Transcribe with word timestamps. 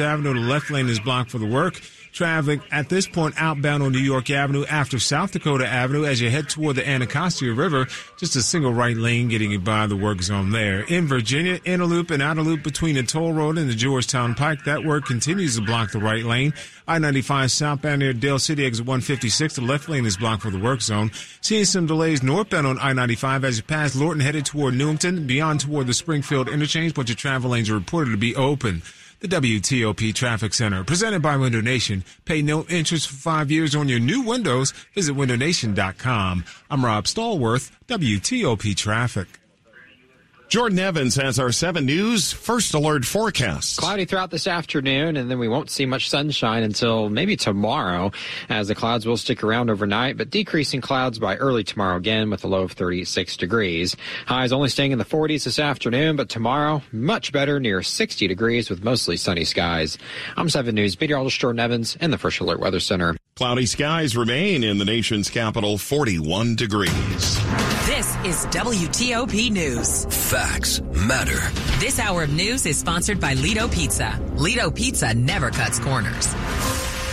Avenue, 0.00 0.32
the 0.32 0.40
left 0.40 0.70
lane 0.70 0.88
is 0.88 0.98
blocked 0.98 1.30
for 1.30 1.36
the 1.36 1.44
work. 1.44 1.78
Traffic 2.14 2.60
at 2.70 2.88
this 2.88 3.06
point 3.06 3.34
outbound 3.36 3.82
on 3.82 3.92
New 3.92 3.98
York 3.98 4.30
Avenue 4.30 4.64
after 4.64 4.98
South 4.98 5.32
Dakota 5.32 5.66
Avenue 5.66 6.06
as 6.06 6.18
you 6.18 6.30
head 6.30 6.48
toward 6.48 6.76
the 6.76 6.88
Anacostia 6.88 7.52
River. 7.52 7.86
Just 8.18 8.34
a 8.34 8.40
single 8.40 8.72
right 8.72 8.96
lane 8.96 9.28
getting 9.28 9.50
you 9.50 9.58
by 9.58 9.86
the 9.86 9.96
work 9.96 10.22
zone 10.22 10.50
there. 10.50 10.80
In 10.84 11.06
Virginia, 11.06 11.60
inner 11.66 11.84
loop 11.84 12.10
and 12.10 12.22
outer 12.22 12.40
loop 12.40 12.62
between 12.62 12.94
the 12.94 13.02
toll 13.02 13.34
road 13.34 13.58
and 13.58 13.68
the 13.68 13.74
Georgetown 13.74 14.34
Pike. 14.34 14.64
That 14.64 14.82
work 14.82 15.04
continues 15.04 15.56
to 15.56 15.62
block 15.62 15.92
the 15.92 15.98
right 15.98 16.24
lane. 16.24 16.54
I-95 16.88 17.50
southbound 17.50 17.98
near 17.98 18.14
Dale 18.14 18.38
City 18.38 18.64
exit 18.64 18.86
156. 18.86 19.56
The 19.56 19.60
left 19.60 19.90
lane 19.90 20.06
is 20.06 20.16
blocked 20.16 20.42
for 20.42 20.50
the 20.50 20.58
work 20.58 20.80
zone. 20.80 21.10
Seeing 21.42 21.66
some 21.66 21.86
delays 21.86 22.22
northbound 22.22 22.66
on 22.66 22.78
I-95 22.78 23.44
as 23.44 23.56
you 23.58 23.62
pass 23.62 23.94
Lorton 23.94 24.22
headed 24.22 24.46
toward 24.46 24.72
Newington, 24.72 25.26
beyond 25.26 25.60
toward 25.60 25.86
the 25.86 25.92
Springfield 25.92 26.48
interchange, 26.48 26.94
but 26.94 27.10
your 27.10 27.16
travel 27.16 27.50
lanes 27.50 27.68
are 27.68 27.74
reported 27.74 28.12
to 28.12 28.16
be 28.16 28.34
open. 28.34 28.80
The 29.22 29.28
WTOP 29.28 30.12
Traffic 30.16 30.52
Center, 30.52 30.82
presented 30.82 31.22
by 31.22 31.36
Window 31.36 31.60
Nation. 31.60 32.02
Pay 32.24 32.42
no 32.42 32.64
interest 32.64 33.06
for 33.06 33.14
five 33.14 33.52
years 33.52 33.72
on 33.72 33.88
your 33.88 34.00
new 34.00 34.22
windows. 34.22 34.72
Visit 34.96 35.14
windownation.com. 35.14 36.44
I'm 36.68 36.84
Rob 36.84 37.04
Stallworth, 37.04 37.70
WTOP 37.86 38.76
Traffic. 38.76 39.41
Jordan 40.52 40.80
Evans 40.80 41.16
has 41.16 41.38
our 41.38 41.50
7 41.50 41.86
News 41.86 42.30
First 42.30 42.74
Alert 42.74 43.06
forecast. 43.06 43.78
Cloudy 43.78 44.04
throughout 44.04 44.30
this 44.30 44.46
afternoon, 44.46 45.16
and 45.16 45.30
then 45.30 45.38
we 45.38 45.48
won't 45.48 45.70
see 45.70 45.86
much 45.86 46.10
sunshine 46.10 46.62
until 46.62 47.08
maybe 47.08 47.38
tomorrow, 47.38 48.12
as 48.50 48.68
the 48.68 48.74
clouds 48.74 49.06
will 49.06 49.16
stick 49.16 49.42
around 49.42 49.70
overnight, 49.70 50.18
but 50.18 50.28
decreasing 50.28 50.82
clouds 50.82 51.18
by 51.18 51.36
early 51.36 51.64
tomorrow 51.64 51.96
again 51.96 52.28
with 52.28 52.44
a 52.44 52.48
low 52.48 52.64
of 52.64 52.72
36 52.72 53.38
degrees. 53.38 53.96
Highs 54.26 54.52
only 54.52 54.68
staying 54.68 54.92
in 54.92 54.98
the 54.98 55.06
40s 55.06 55.44
this 55.44 55.58
afternoon, 55.58 56.16
but 56.16 56.28
tomorrow, 56.28 56.82
much 56.92 57.32
better, 57.32 57.58
near 57.58 57.82
60 57.82 58.28
degrees 58.28 58.68
with 58.68 58.84
mostly 58.84 59.16
sunny 59.16 59.46
skies. 59.46 59.96
I'm 60.36 60.50
7 60.50 60.74
News 60.74 61.00
meteorologist 61.00 61.40
Jordan 61.40 61.60
Evans 61.60 61.96
in 61.96 62.10
the 62.10 62.18
First 62.18 62.40
Alert 62.40 62.60
Weather 62.60 62.80
Center. 62.80 63.16
Cloudy 63.36 63.64
skies 63.64 64.18
remain 64.18 64.64
in 64.64 64.76
the 64.76 64.84
nation's 64.84 65.30
capital, 65.30 65.78
41 65.78 66.56
degrees. 66.56 67.38
This 67.86 68.14
is 68.24 68.46
WTOP 68.46 69.50
News. 69.50 70.04
Facts 70.30 70.80
matter. 70.82 71.40
This 71.80 71.98
hour 71.98 72.22
of 72.22 72.32
news 72.32 72.64
is 72.64 72.78
sponsored 72.78 73.18
by 73.18 73.34
Lido 73.34 73.66
Pizza. 73.66 74.20
Lido 74.36 74.70
Pizza 74.70 75.12
never 75.14 75.50
cuts 75.50 75.80
corners. 75.80 76.32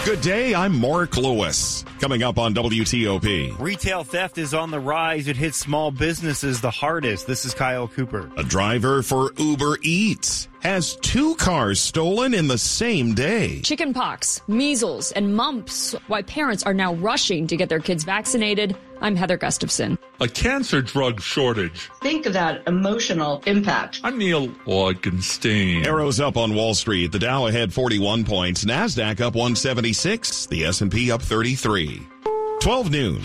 Good 0.05 0.21
day, 0.21 0.53
I'm 0.53 0.79
Mark 0.79 1.17
Lewis. 1.17 1.83
Coming 1.99 2.21
up 2.21 2.37
on 2.37 2.53
WTOP. 2.53 3.59
Retail 3.59 4.03
theft 4.03 4.37
is 4.37 4.53
on 4.53 4.69
the 4.69 4.79
rise. 4.79 5.27
It 5.27 5.37
hits 5.37 5.57
small 5.57 5.89
businesses 5.89 6.61
the 6.61 6.69
hardest. 6.69 7.25
This 7.25 7.45
is 7.45 7.55
Kyle 7.55 7.87
Cooper. 7.87 8.29
A 8.37 8.43
driver 8.43 9.01
for 9.01 9.33
Uber 9.37 9.79
Eats 9.81 10.49
has 10.61 10.95
two 10.97 11.35
cars 11.35 11.79
stolen 11.79 12.33
in 12.33 12.47
the 12.47 12.57
same 12.57 13.13
day. 13.13 13.61
Chickenpox, 13.61 14.41
measles, 14.47 15.11
and 15.11 15.35
mumps. 15.35 15.95
Why 16.07 16.21
parents 16.21 16.63
are 16.63 16.73
now 16.73 16.93
rushing 16.95 17.47
to 17.47 17.57
get 17.57 17.69
their 17.69 17.79
kids 17.79 18.03
vaccinated. 18.03 18.75
I'm 19.02 19.15
Heather 19.15 19.37
Gustafson. 19.37 19.97
A 20.19 20.27
cancer 20.27 20.81
drug 20.81 21.21
shortage. 21.21 21.89
Think 22.02 22.25
of 22.25 22.33
that 22.33 22.67
emotional 22.67 23.41
impact. 23.45 24.02
I'm 24.03 24.17
Neil 24.17 24.49
Augenstein. 24.65 25.85
Arrows 25.85 26.19
up 26.19 26.35
on 26.37 26.53
Wall 26.53 26.73
Street. 26.73 27.11
The 27.11 27.19
Dow 27.19 27.47
ahead 27.47 27.73
41 27.73 28.25
points. 28.25 28.65
NASDAQ 28.65 29.21
up 29.21 29.35
176. 29.35 30.47
The 30.47 30.65
S&P 30.65 31.11
up 31.11 31.21
33. 31.21 32.05
12 32.61 32.91
noon. 32.91 33.21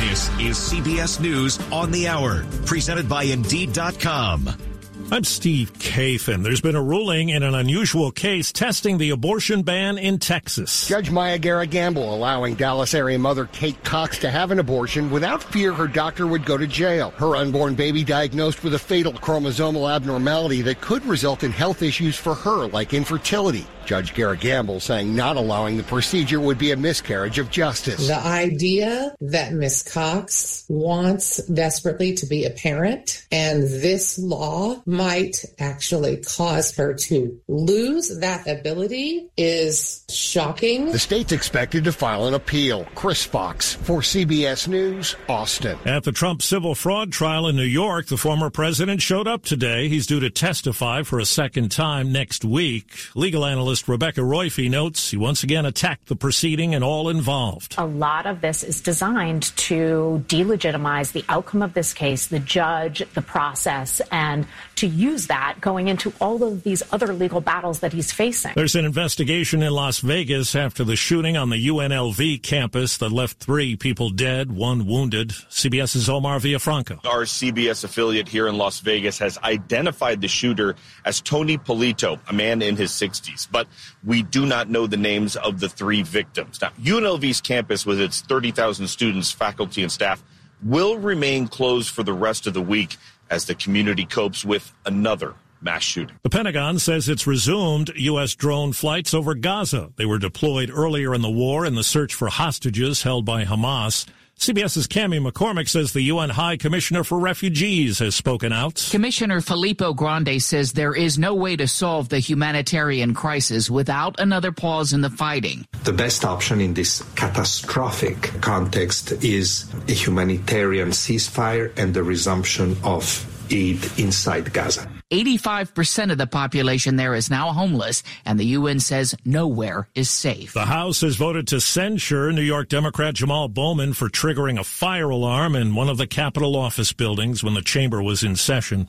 This 0.00 0.30
is 0.38 0.56
CBS 0.56 1.20
News 1.20 1.58
on 1.70 1.90
the 1.90 2.08
Hour, 2.08 2.44
presented 2.64 3.08
by 3.08 3.24
Indeed.com. 3.24 4.75
I'm 5.08 5.22
Steve 5.22 5.72
Kathan. 5.74 6.42
There's 6.42 6.60
been 6.60 6.74
a 6.74 6.82
ruling 6.82 7.28
in 7.28 7.44
an 7.44 7.54
unusual 7.54 8.10
case 8.10 8.50
testing 8.50 8.98
the 8.98 9.10
abortion 9.10 9.62
ban 9.62 9.98
in 9.98 10.18
Texas. 10.18 10.88
Judge 10.88 11.12
Maya 11.12 11.38
Gamble 11.38 12.12
allowing 12.12 12.56
Dallas 12.56 12.92
area 12.92 13.16
mother 13.16 13.46
Kate 13.52 13.82
Cox 13.84 14.18
to 14.18 14.30
have 14.32 14.50
an 14.50 14.58
abortion 14.58 15.08
without 15.08 15.44
fear 15.44 15.72
her 15.72 15.86
doctor 15.86 16.26
would 16.26 16.44
go 16.44 16.58
to 16.58 16.66
jail. 16.66 17.10
Her 17.10 17.36
unborn 17.36 17.76
baby 17.76 18.02
diagnosed 18.02 18.64
with 18.64 18.74
a 18.74 18.80
fatal 18.80 19.12
chromosomal 19.12 19.94
abnormality 19.94 20.60
that 20.62 20.80
could 20.80 21.06
result 21.06 21.44
in 21.44 21.52
health 21.52 21.82
issues 21.82 22.16
for 22.16 22.34
her, 22.34 22.66
like 22.66 22.92
infertility. 22.92 23.64
Judge 23.86 24.14
Guerra 24.14 24.36
Gamble 24.36 24.80
saying 24.80 25.14
not 25.14 25.36
allowing 25.36 25.76
the 25.76 25.82
procedure 25.84 26.40
would 26.40 26.58
be 26.58 26.72
a 26.72 26.76
miscarriage 26.76 27.38
of 27.38 27.50
justice. 27.50 28.08
The 28.08 28.18
idea 28.18 29.14
that 29.20 29.52
Miss 29.52 29.82
Cox 29.82 30.64
wants 30.68 31.38
desperately 31.46 32.14
to 32.14 32.26
be 32.26 32.44
a 32.44 32.50
parent 32.50 33.26
and 33.30 33.62
this 33.62 34.18
law 34.18 34.82
might 34.86 35.44
actually 35.58 36.18
cause 36.18 36.74
her 36.76 36.94
to 36.94 37.40
lose 37.48 38.18
that 38.18 38.48
ability 38.48 39.28
is 39.36 40.04
shocking. 40.08 40.90
The 40.90 40.98
state's 40.98 41.32
expected 41.32 41.84
to 41.84 41.92
file 41.92 42.26
an 42.26 42.34
appeal. 42.34 42.86
Chris 42.94 43.24
Fox 43.24 43.74
for 43.74 44.00
CBS 44.00 44.66
News, 44.66 45.16
Austin. 45.28 45.78
At 45.84 46.04
the 46.04 46.12
Trump 46.12 46.42
civil 46.42 46.74
fraud 46.74 47.12
trial 47.12 47.46
in 47.46 47.56
New 47.56 47.62
York, 47.62 48.06
the 48.06 48.16
former 48.16 48.50
president 48.50 49.00
showed 49.02 49.28
up 49.28 49.44
today. 49.44 49.88
He's 49.88 50.06
due 50.06 50.20
to 50.20 50.30
testify 50.30 51.02
for 51.02 51.18
a 51.18 51.24
second 51.24 51.70
time 51.70 52.10
next 52.10 52.44
week. 52.44 52.96
Legal 53.14 53.44
analyst 53.44 53.75
Rebecca 53.86 54.20
Roiphe 54.20 54.70
notes 54.70 55.10
he 55.10 55.16
once 55.16 55.42
again 55.42 55.66
attacked 55.66 56.06
the 56.06 56.16
proceeding 56.16 56.74
and 56.74 56.82
all 56.82 57.08
involved. 57.08 57.74
A 57.78 57.86
lot 57.86 58.26
of 58.26 58.40
this 58.40 58.62
is 58.62 58.80
designed 58.80 59.44
to 59.56 60.24
delegitimize 60.28 61.12
the 61.12 61.24
outcome 61.28 61.62
of 61.62 61.74
this 61.74 61.92
case, 61.92 62.26
the 62.26 62.38
judge, 62.38 63.02
the 63.14 63.22
process, 63.22 64.00
and 64.10 64.46
to 64.76 64.86
use 64.86 65.26
that 65.28 65.56
going 65.60 65.88
into 65.88 66.12
all 66.20 66.42
of 66.42 66.62
these 66.62 66.82
other 66.92 67.12
legal 67.12 67.40
battles 67.40 67.80
that 67.80 67.92
he's 67.92 68.12
facing. 68.12 68.52
There's 68.54 68.76
an 68.76 68.84
investigation 68.84 69.62
in 69.62 69.72
Las 69.72 70.00
Vegas 70.00 70.54
after 70.54 70.84
the 70.84 70.96
shooting 70.96 71.36
on 71.36 71.50
the 71.50 71.68
UNLV 71.68 72.42
campus 72.42 72.98
that 72.98 73.10
left 73.10 73.38
three 73.38 73.76
people 73.76 74.10
dead, 74.10 74.50
one 74.50 74.86
wounded. 74.86 75.30
CBS's 75.30 76.08
Omar 76.08 76.38
Villafranca. 76.38 77.04
Our 77.04 77.22
CBS 77.22 77.84
affiliate 77.84 78.28
here 78.28 78.48
in 78.48 78.56
Las 78.56 78.80
Vegas 78.80 79.18
has 79.18 79.38
identified 79.38 80.20
the 80.20 80.28
shooter 80.28 80.76
as 81.04 81.20
Tony 81.20 81.58
Polito, 81.58 82.18
a 82.28 82.32
man 82.32 82.62
in 82.62 82.76
his 82.76 82.90
60s. 82.90 83.48
But 83.50 83.65
we 84.04 84.22
do 84.22 84.46
not 84.46 84.68
know 84.68 84.86
the 84.86 84.96
names 84.96 85.36
of 85.36 85.60
the 85.60 85.68
three 85.68 86.02
victims. 86.02 86.60
Now, 86.60 86.70
UNLV's 86.80 87.40
campus, 87.40 87.86
with 87.86 88.00
its 88.00 88.20
30,000 88.22 88.88
students, 88.88 89.32
faculty, 89.32 89.82
and 89.82 89.92
staff, 89.92 90.22
will 90.62 90.98
remain 90.98 91.48
closed 91.48 91.90
for 91.90 92.02
the 92.02 92.12
rest 92.12 92.46
of 92.46 92.54
the 92.54 92.62
week 92.62 92.96
as 93.30 93.46
the 93.46 93.54
community 93.54 94.04
copes 94.04 94.44
with 94.44 94.72
another 94.84 95.34
mass 95.60 95.82
shooting. 95.82 96.16
The 96.22 96.30
Pentagon 96.30 96.78
says 96.78 97.08
it's 97.08 97.26
resumed 97.26 97.90
U.S. 97.96 98.34
drone 98.34 98.72
flights 98.72 99.14
over 99.14 99.34
Gaza. 99.34 99.90
They 99.96 100.06
were 100.06 100.18
deployed 100.18 100.70
earlier 100.72 101.14
in 101.14 101.22
the 101.22 101.30
war 101.30 101.66
in 101.66 101.74
the 101.74 101.84
search 101.84 102.14
for 102.14 102.28
hostages 102.28 103.02
held 103.02 103.24
by 103.24 103.44
Hamas. 103.44 104.06
CBS's 104.38 104.86
Cami 104.86 105.18
McCormick 105.18 105.68
says 105.68 105.92
the 105.92 106.02
UN 106.02 106.28
High 106.28 106.56
Commissioner 106.58 107.02
for 107.04 107.18
Refugees 107.18 107.98
has 108.00 108.14
spoken 108.14 108.52
out. 108.52 108.86
Commissioner 108.90 109.40
Filippo 109.40 109.94
Grandi 109.94 110.38
says 110.38 110.72
there 110.72 110.94
is 110.94 111.18
no 111.18 111.34
way 111.34 111.56
to 111.56 111.66
solve 111.66 112.10
the 112.10 112.18
humanitarian 112.18 113.14
crisis 113.14 113.70
without 113.70 114.20
another 114.20 114.52
pause 114.52 114.92
in 114.92 115.00
the 115.00 115.10
fighting. 115.10 115.66
The 115.84 115.92
best 115.92 116.24
option 116.24 116.60
in 116.60 116.74
this 116.74 117.02
catastrophic 117.14 118.30
context 118.42 119.12
is 119.24 119.72
a 119.88 119.92
humanitarian 119.92 120.90
ceasefire 120.90 121.76
and 121.78 121.94
the 121.94 122.02
resumption 122.02 122.76
of 122.84 123.04
aid 123.50 123.84
inside 123.98 124.52
Gaza. 124.52 124.88
85% 125.12 126.10
of 126.10 126.18
the 126.18 126.26
population 126.26 126.96
there 126.96 127.14
is 127.14 127.30
now 127.30 127.52
homeless, 127.52 128.02
and 128.24 128.40
the 128.40 128.46
UN 128.46 128.80
says 128.80 129.14
nowhere 129.24 129.88
is 129.94 130.10
safe. 130.10 130.52
The 130.52 130.66
House 130.66 131.02
has 131.02 131.16
voted 131.16 131.46
to 131.48 131.60
censure 131.60 132.32
New 132.32 132.42
York 132.42 132.68
Democrat 132.68 133.14
Jamal 133.14 133.48
Bowman 133.48 133.92
for 133.92 134.08
triggering 134.08 134.58
a 134.58 134.64
fire 134.64 135.10
alarm 135.10 135.54
in 135.54 135.74
one 135.74 135.88
of 135.88 135.96
the 135.96 136.06
Capitol 136.06 136.56
office 136.56 136.92
buildings 136.92 137.44
when 137.44 137.54
the 137.54 137.62
chamber 137.62 138.02
was 138.02 138.22
in 138.22 138.36
session. 138.36 138.88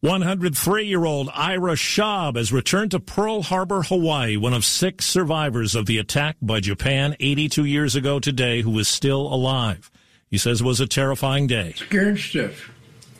103 0.00 0.84
year 0.84 1.04
old 1.04 1.28
Ira 1.34 1.74
Schab 1.74 2.36
has 2.36 2.52
returned 2.52 2.92
to 2.92 3.00
Pearl 3.00 3.42
Harbor, 3.42 3.82
Hawaii, 3.82 4.36
one 4.36 4.54
of 4.54 4.64
six 4.64 5.06
survivors 5.06 5.74
of 5.74 5.86
the 5.86 5.98
attack 5.98 6.36
by 6.40 6.60
Japan 6.60 7.16
82 7.18 7.64
years 7.64 7.96
ago 7.96 8.20
today, 8.20 8.62
who 8.62 8.78
is 8.78 8.86
still 8.86 9.22
alive. 9.22 9.90
He 10.30 10.38
says 10.38 10.60
it 10.60 10.64
was 10.64 10.78
a 10.78 10.86
terrifying 10.86 11.48
day. 11.48 11.72
Scared 11.72 12.18
stiff. 12.18 12.70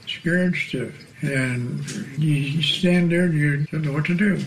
Scared 0.08 0.56
stiff 0.56 1.22
and 1.22 1.88
you 2.18 2.62
stand 2.62 3.12
there 3.12 3.24
and 3.24 3.34
you 3.34 3.66
don't 3.66 3.82
know 3.82 3.92
what 3.92 4.06
to 4.06 4.14
do. 4.14 4.42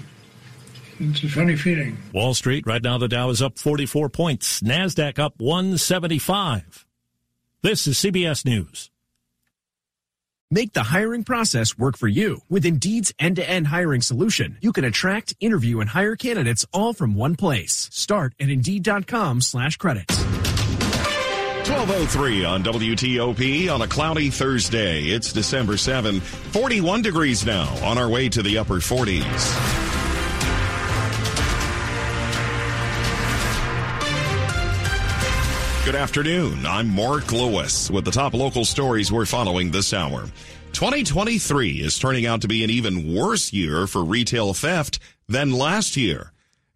It's 0.99 1.23
a 1.23 1.29
funny 1.29 1.55
feeling. 1.55 1.97
Wall 2.13 2.33
Street, 2.33 2.65
right 2.67 2.81
now 2.81 2.97
the 2.97 3.07
Dow 3.07 3.29
is 3.29 3.41
up 3.41 3.57
44 3.57 4.09
points. 4.09 4.61
NASDAQ 4.61 5.19
up 5.19 5.33
175. 5.37 6.85
This 7.63 7.87
is 7.87 7.97
CBS 7.97 8.45
News. 8.45 8.91
Make 10.53 10.73
the 10.73 10.83
hiring 10.83 11.23
process 11.23 11.77
work 11.77 11.97
for 11.97 12.09
you. 12.09 12.41
With 12.49 12.65
Indeed's 12.65 13.13
end-to-end 13.17 13.67
hiring 13.67 14.01
solution, 14.01 14.57
you 14.59 14.73
can 14.73 14.83
attract, 14.83 15.33
interview, 15.39 15.79
and 15.79 15.89
hire 15.89 16.17
candidates 16.17 16.65
all 16.73 16.93
from 16.93 17.15
one 17.15 17.37
place. 17.37 17.87
Start 17.93 18.35
at 18.37 18.49
Indeed.com 18.49 19.41
slash 19.41 19.77
credits. 19.77 20.25
1203 21.61 22.43
on 22.43 22.63
WTOP 22.63 23.71
on 23.71 23.83
a 23.83 23.87
cloudy 23.87 24.31
Thursday. 24.31 25.03
It's 25.03 25.31
December 25.31 25.77
7, 25.77 26.19
41 26.19 27.03
degrees 27.03 27.45
now 27.45 27.69
on 27.85 27.99
our 27.99 28.09
way 28.09 28.29
to 28.29 28.41
the 28.41 28.57
upper 28.57 28.77
40s. 28.77 29.21
Good 35.85 35.93
afternoon. 35.93 36.65
I'm 36.65 36.89
Mark 36.89 37.31
Lewis 37.31 37.91
with 37.91 38.05
the 38.05 38.11
top 38.11 38.33
local 38.33 38.65
stories 38.65 39.11
we're 39.11 39.27
following 39.27 39.69
this 39.69 39.93
hour. 39.93 40.23
2023 40.73 41.73
is 41.73 41.99
turning 41.99 42.25
out 42.25 42.41
to 42.41 42.47
be 42.47 42.63
an 42.63 42.71
even 42.71 43.13
worse 43.13 43.53
year 43.53 43.85
for 43.85 44.03
retail 44.03 44.55
theft 44.55 44.97
than 45.29 45.51
last 45.51 45.95
year. 45.95 46.31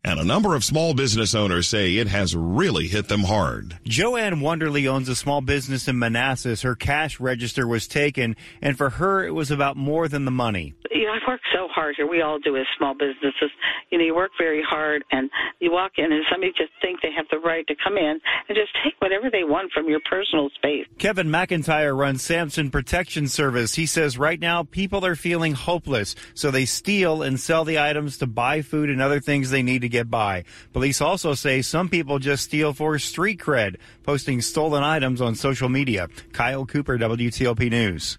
And 0.06 0.20
a 0.20 0.24
number 0.24 0.54
of 0.54 0.64
small 0.64 0.94
business 0.94 1.34
owners 1.34 1.68
say 1.68 1.96
it 1.96 2.08
has 2.10 2.36
really 2.36 2.88
hit 2.88 3.08
them 3.08 3.24
hard. 3.24 3.80
Joanne 3.86 4.40
Wonderly 4.40 4.88
owns 4.88 5.10
a 5.10 5.16
small 5.16 5.42
business 5.42 5.88
in 5.88 5.98
Manassas. 5.98 6.62
Her 6.62 6.76
cash 6.76 7.20
register 7.20 7.68
was 7.68 7.88
taken, 7.88 8.36
and 8.62 8.78
for 8.78 8.92
her, 8.92 9.26
it 9.26 9.32
was 9.32 9.50
about 9.50 9.78
more 9.78 10.08
than 10.08 10.26
the 10.26 10.32
money. 10.32 10.76
You 10.92 11.08
know, 11.08 11.14
I've 11.14 11.28
worked 11.28 11.48
so 11.52 11.68
hard 11.70 11.96
here. 11.98 12.08
We 12.08 12.22
all 12.22 12.38
do 12.38 12.56
as 12.56 12.68
small 12.78 12.94
businesses. 12.94 13.50
You 13.90 13.98
know, 13.98 14.06
you 14.06 14.14
work 14.14 14.30
very 14.38 14.62
hard, 14.62 15.04
and 15.12 15.32
you 15.60 15.72
walk 15.72 15.94
in, 15.98 16.12
and 16.12 16.24
somebody 16.32 16.54
just 16.56 16.72
think 16.84 17.02
they 17.02 17.12
have 17.12 17.26
the 17.32 17.40
right 17.40 17.66
to 17.66 17.76
come 17.84 17.98
in 17.98 18.20
and 18.48 18.56
just 18.56 18.70
take 18.84 18.94
whatever 19.00 19.32
they 19.32 19.44
want 19.44 19.72
from 19.72 19.90
your 19.90 20.02
personal 20.08 20.52
space. 20.52 20.86
Kevin 21.00 21.30
McIntyre 21.30 21.98
runs 21.98 22.22
Samson 22.22 22.70
Protection 22.70 23.28
Service. 23.28 23.74
He 23.74 23.88
says 23.88 24.20
right 24.20 24.40
now 24.40 24.62
people 24.62 25.04
are 25.04 25.16
feeling 25.16 25.54
hopeless, 25.54 26.16
so 26.36 26.52
they 26.52 26.66
steal 26.66 27.24
and 27.24 27.40
sell 27.40 27.66
the 27.66 27.80
items 27.80 28.20
to 28.20 28.28
buy 28.28 28.62
food 28.62 28.92
and 28.92 29.02
other 29.02 29.20
things 29.20 29.50
they 29.50 29.64
need 29.64 29.82
to 29.82 29.95
get 29.96 30.10
by. 30.10 30.44
Police 30.74 31.02
also 31.02 31.34
say 31.34 31.62
some 31.62 31.90
people 31.90 32.20
just 32.20 32.44
steal 32.44 32.74
for 32.74 33.00
street 33.00 33.40
cred, 33.40 33.78
posting 34.04 34.42
stolen 34.42 34.84
items 34.84 35.22
on 35.22 35.36
social 35.36 35.70
media. 35.70 36.10
Kyle 36.34 36.66
Cooper, 36.66 36.98
WTOP 36.98 37.70
News. 37.70 38.18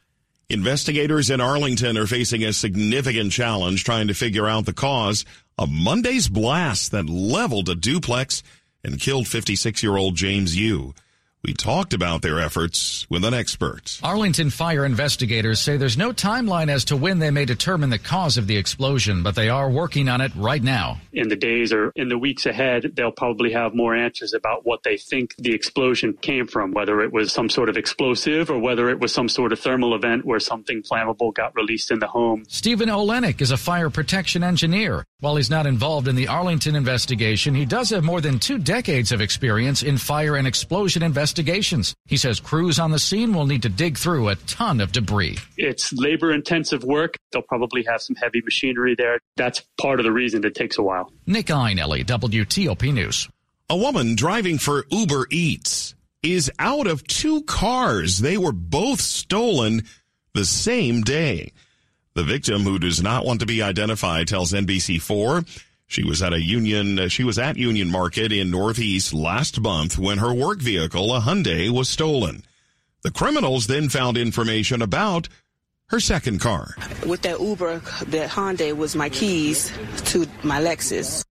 Investigators 0.49 1.29
in 1.29 1.41
Arlington 1.41 1.99
are 1.99 2.07
facing 2.07 2.45
a 2.45 2.53
significant 2.53 3.33
challenge 3.33 3.83
trying 3.85 4.07
to 4.09 4.15
figure 4.15 4.47
out 4.47 4.65
the 4.65 4.73
cause 4.73 5.25
of 5.59 5.69
Monday's 5.69 6.29
blast 6.29 6.93
that 6.93 7.09
leveled 7.09 7.69
a 7.69 7.75
duplex 7.75 8.43
and 8.85 9.01
killed 9.01 9.27
56 9.27 9.83
year 9.83 9.97
old 9.97 10.15
James 10.15 10.57
Yoo. 10.57 10.95
We 11.47 11.55
talked 11.55 11.95
about 11.95 12.23
their 12.23 12.41
efforts 12.41 13.07
with 13.09 13.25
an 13.25 13.33
expert. 13.33 14.01
Arlington 14.03 14.51
fire 14.51 14.85
investigators 14.85 15.61
say 15.61 15.77
there's 15.77 15.97
no 15.97 16.13
timeline 16.13 16.69
as 16.69 16.87
to 16.87 16.97
when 16.97 17.21
they 17.21 17.31
may 17.31 17.45
determine 17.45 17.89
the 17.89 18.01
cause 18.01 18.37
of 18.37 18.49
the 18.49 18.57
explosion, 18.57 19.23
but 19.23 19.37
they 19.37 19.49
are 19.49 19.71
working 19.71 20.09
on 20.09 20.21
it 20.21 20.33
right 20.35 20.61
now. 20.61 21.01
In 21.13 21.29
the 21.29 21.37
days 21.37 21.73
or 21.73 21.93
in 21.95 22.09
the 22.09 22.19
weeks 22.19 22.47
ahead, 22.47 22.91
they'll 22.97 23.13
probably 23.13 23.53
have 23.53 23.77
more 23.77 23.95
answers 23.95 24.35
about 24.35 24.67
what 24.67 24.83
they 24.83 24.97
think 24.97 25.37
the 25.39 25.55
explosion 25.55 26.15
came 26.15 26.49
from, 26.49 26.73
whether 26.73 27.01
it 27.01 27.13
was 27.13 27.33
some 27.33 27.49
sort 27.49 27.69
of 27.69 27.77
explosive 27.77 28.51
or 28.51 28.59
whether 28.59 28.91
it 28.91 28.99
was 28.99 29.15
some 29.15 29.29
sort 29.29 29.53
of 29.53 29.61
thermal 29.61 29.95
event 29.95 30.25
where 30.25 30.41
something 30.41 30.83
flammable 30.83 31.33
got 31.33 31.55
released 31.55 31.93
in 31.93 32.01
the 32.01 32.09
home. 32.09 32.45
Stephen 32.49 32.89
Olenick 32.89 33.41
is 33.41 33.53
a 33.53 33.57
fire 33.57 33.89
protection 33.89 34.43
engineer. 34.43 35.05
While 35.21 35.37
he's 35.37 35.49
not 35.49 35.69
involved 35.69 36.09
in 36.09 36.17
the 36.17 36.27
Arlington 36.27 36.75
investigation, 36.75 37.55
he 37.55 37.65
does 37.65 37.91
have 37.91 38.03
more 38.03 38.21
than 38.21 38.41
two 38.41 38.59
decades 38.59 39.13
of 39.13 39.21
experience 39.21 39.85
in 39.85 39.97
fire 39.97 40.35
and 40.35 40.49
explosion 40.49 41.05
investigations 41.05 41.36
investigations. 41.37 41.95
He 42.07 42.17
says 42.17 42.41
crews 42.41 42.79
on 42.79 42.91
the 42.91 42.99
scene 42.99 43.35
will 43.35 43.47
need 43.47 43.63
to 43.63 43.69
dig 43.69 43.99
through 43.99 44.29
a 44.29 44.37
ton 44.37 44.81
of 44.81 44.93
debris. 44.93 45.39
It's 45.57 45.93
labor 45.93 46.33
intensive 46.33 46.83
work. 46.83 47.17
They'll 47.33 47.43
probably 47.43 47.85
have 47.85 48.01
some 48.01 48.17
heavy 48.17 48.41
machinery 48.43 48.95
there. 48.97 49.19
That's 49.37 49.63
part 49.79 50.01
of 50.01 50.05
the 50.05 50.13
reason 50.13 50.45
it 50.45 50.55
takes 50.55 50.79
a 50.79 50.83
while. 50.83 51.13
Nick 51.27 51.47
Iannelli, 51.47 52.05
WTOP 52.05 52.93
News. 52.93 53.29
A 53.69 53.77
woman 53.77 54.15
driving 54.15 54.59
for 54.59 54.87
Uber 54.91 55.27
Eats 55.31 55.95
is 56.23 56.51
out 56.59 56.87
of 56.87 57.07
two 57.07 57.43
cars. 57.43 58.19
They 58.19 58.39
were 58.39 58.53
both 58.53 59.01
stolen 59.01 59.83
the 60.35 60.45
same 60.45 61.03
day. 61.03 61.53
The 62.15 62.25
victim, 62.25 62.63
who 62.63 62.79
does 62.79 63.03
not 63.03 63.27
want 63.27 63.41
to 63.41 63.47
be 63.47 63.61
identified, 63.61 64.29
tells 64.29 64.53
NBC4 64.53 65.47
she 65.87 66.05
was 66.05 66.23
at 66.23 66.33
a 66.33 66.41
union, 66.41 66.99
uh, 66.99 67.09
she 67.09 67.25
was 67.25 67.39
at 67.39 67.57
Union 67.57 67.91
Market 67.91 68.33
in 68.33 68.51
Northeast 68.51 69.15
last 69.15 69.61
month 69.61 69.99
when 69.99 70.19
her 70.19 70.35
work 70.35 70.59
vehicle, 70.61 71.15
a 71.15 71.21
Hyundai, 71.21 71.71
was 71.71 71.89
stolen. 71.89 72.43
The 73.03 73.11
criminals 73.11 73.67
then 73.67 73.89
found 73.89 74.17
information 74.17 74.83
about 74.83 75.29
her 75.91 76.01
second 76.01 76.41
car. 76.41 76.75
With 77.07 77.23
that 77.23 77.41
Uber, 77.41 77.79
that 78.07 78.31
Hyundai 78.31 78.77
was 78.77 78.97
my 78.97 79.09
keys 79.09 79.73
to 80.07 80.27
my 80.43 80.61
Lexus. 80.61 81.25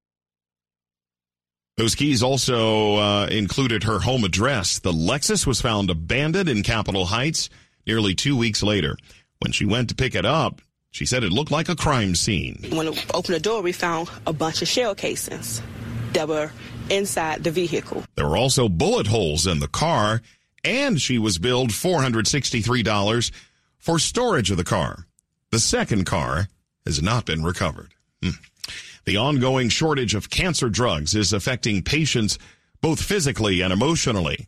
Those 1.77 1.95
keys 1.95 2.23
also 2.23 2.95
uh, 2.95 3.27
included 3.27 3.83
her 3.83 3.99
home 3.99 4.23
address. 4.23 4.79
The 4.79 4.93
Lexus 4.93 5.45
was 5.45 5.59
found 5.59 5.89
abandoned 5.89 6.47
in 6.47 6.63
Capitol 6.63 7.05
Heights 7.05 7.49
nearly 7.85 8.15
two 8.15 8.37
weeks 8.37 8.63
later. 8.63 8.95
When 9.39 9.51
she 9.51 9.65
went 9.65 9.89
to 9.89 9.95
pick 9.95 10.15
it 10.15 10.25
up, 10.25 10.61
she 10.95 11.05
said 11.05 11.25
it 11.25 11.33
looked 11.33 11.51
like 11.51 11.67
a 11.67 11.75
crime 11.75 12.15
scene. 12.15 12.57
When 12.69 12.89
we 12.89 12.97
opened 13.13 13.35
the 13.35 13.39
door, 13.41 13.61
we 13.61 13.73
found 13.73 14.09
a 14.25 14.31
bunch 14.31 14.61
of 14.61 14.69
shell 14.69 14.95
casings 14.95 15.61
that 16.13 16.25
were 16.25 16.51
inside 16.89 17.43
the 17.43 17.51
vehicle. 17.51 18.05
There 18.15 18.29
were 18.29 18.37
also 18.37 18.69
bullet 18.69 19.07
holes 19.07 19.45
in 19.45 19.59
the 19.59 19.67
car, 19.67 20.21
and 20.63 21.01
she 21.01 21.17
was 21.17 21.37
billed 21.37 21.71
$463 21.71 23.31
for 23.77 23.99
storage 23.99 24.51
of 24.51 24.55
the 24.55 24.63
car. 24.63 25.05
The 25.51 25.59
second 25.59 26.05
car 26.05 26.47
has 26.85 27.01
not 27.01 27.25
been 27.25 27.43
recovered. 27.43 27.93
Hmm. 28.23 28.39
The 29.03 29.17
ongoing 29.17 29.67
shortage 29.67 30.15
of 30.15 30.29
cancer 30.29 30.69
drugs 30.69 31.13
is 31.13 31.33
affecting 31.33 31.83
patients 31.83 32.39
both 32.79 33.03
physically 33.03 33.59
and 33.59 33.73
emotionally. 33.73 34.47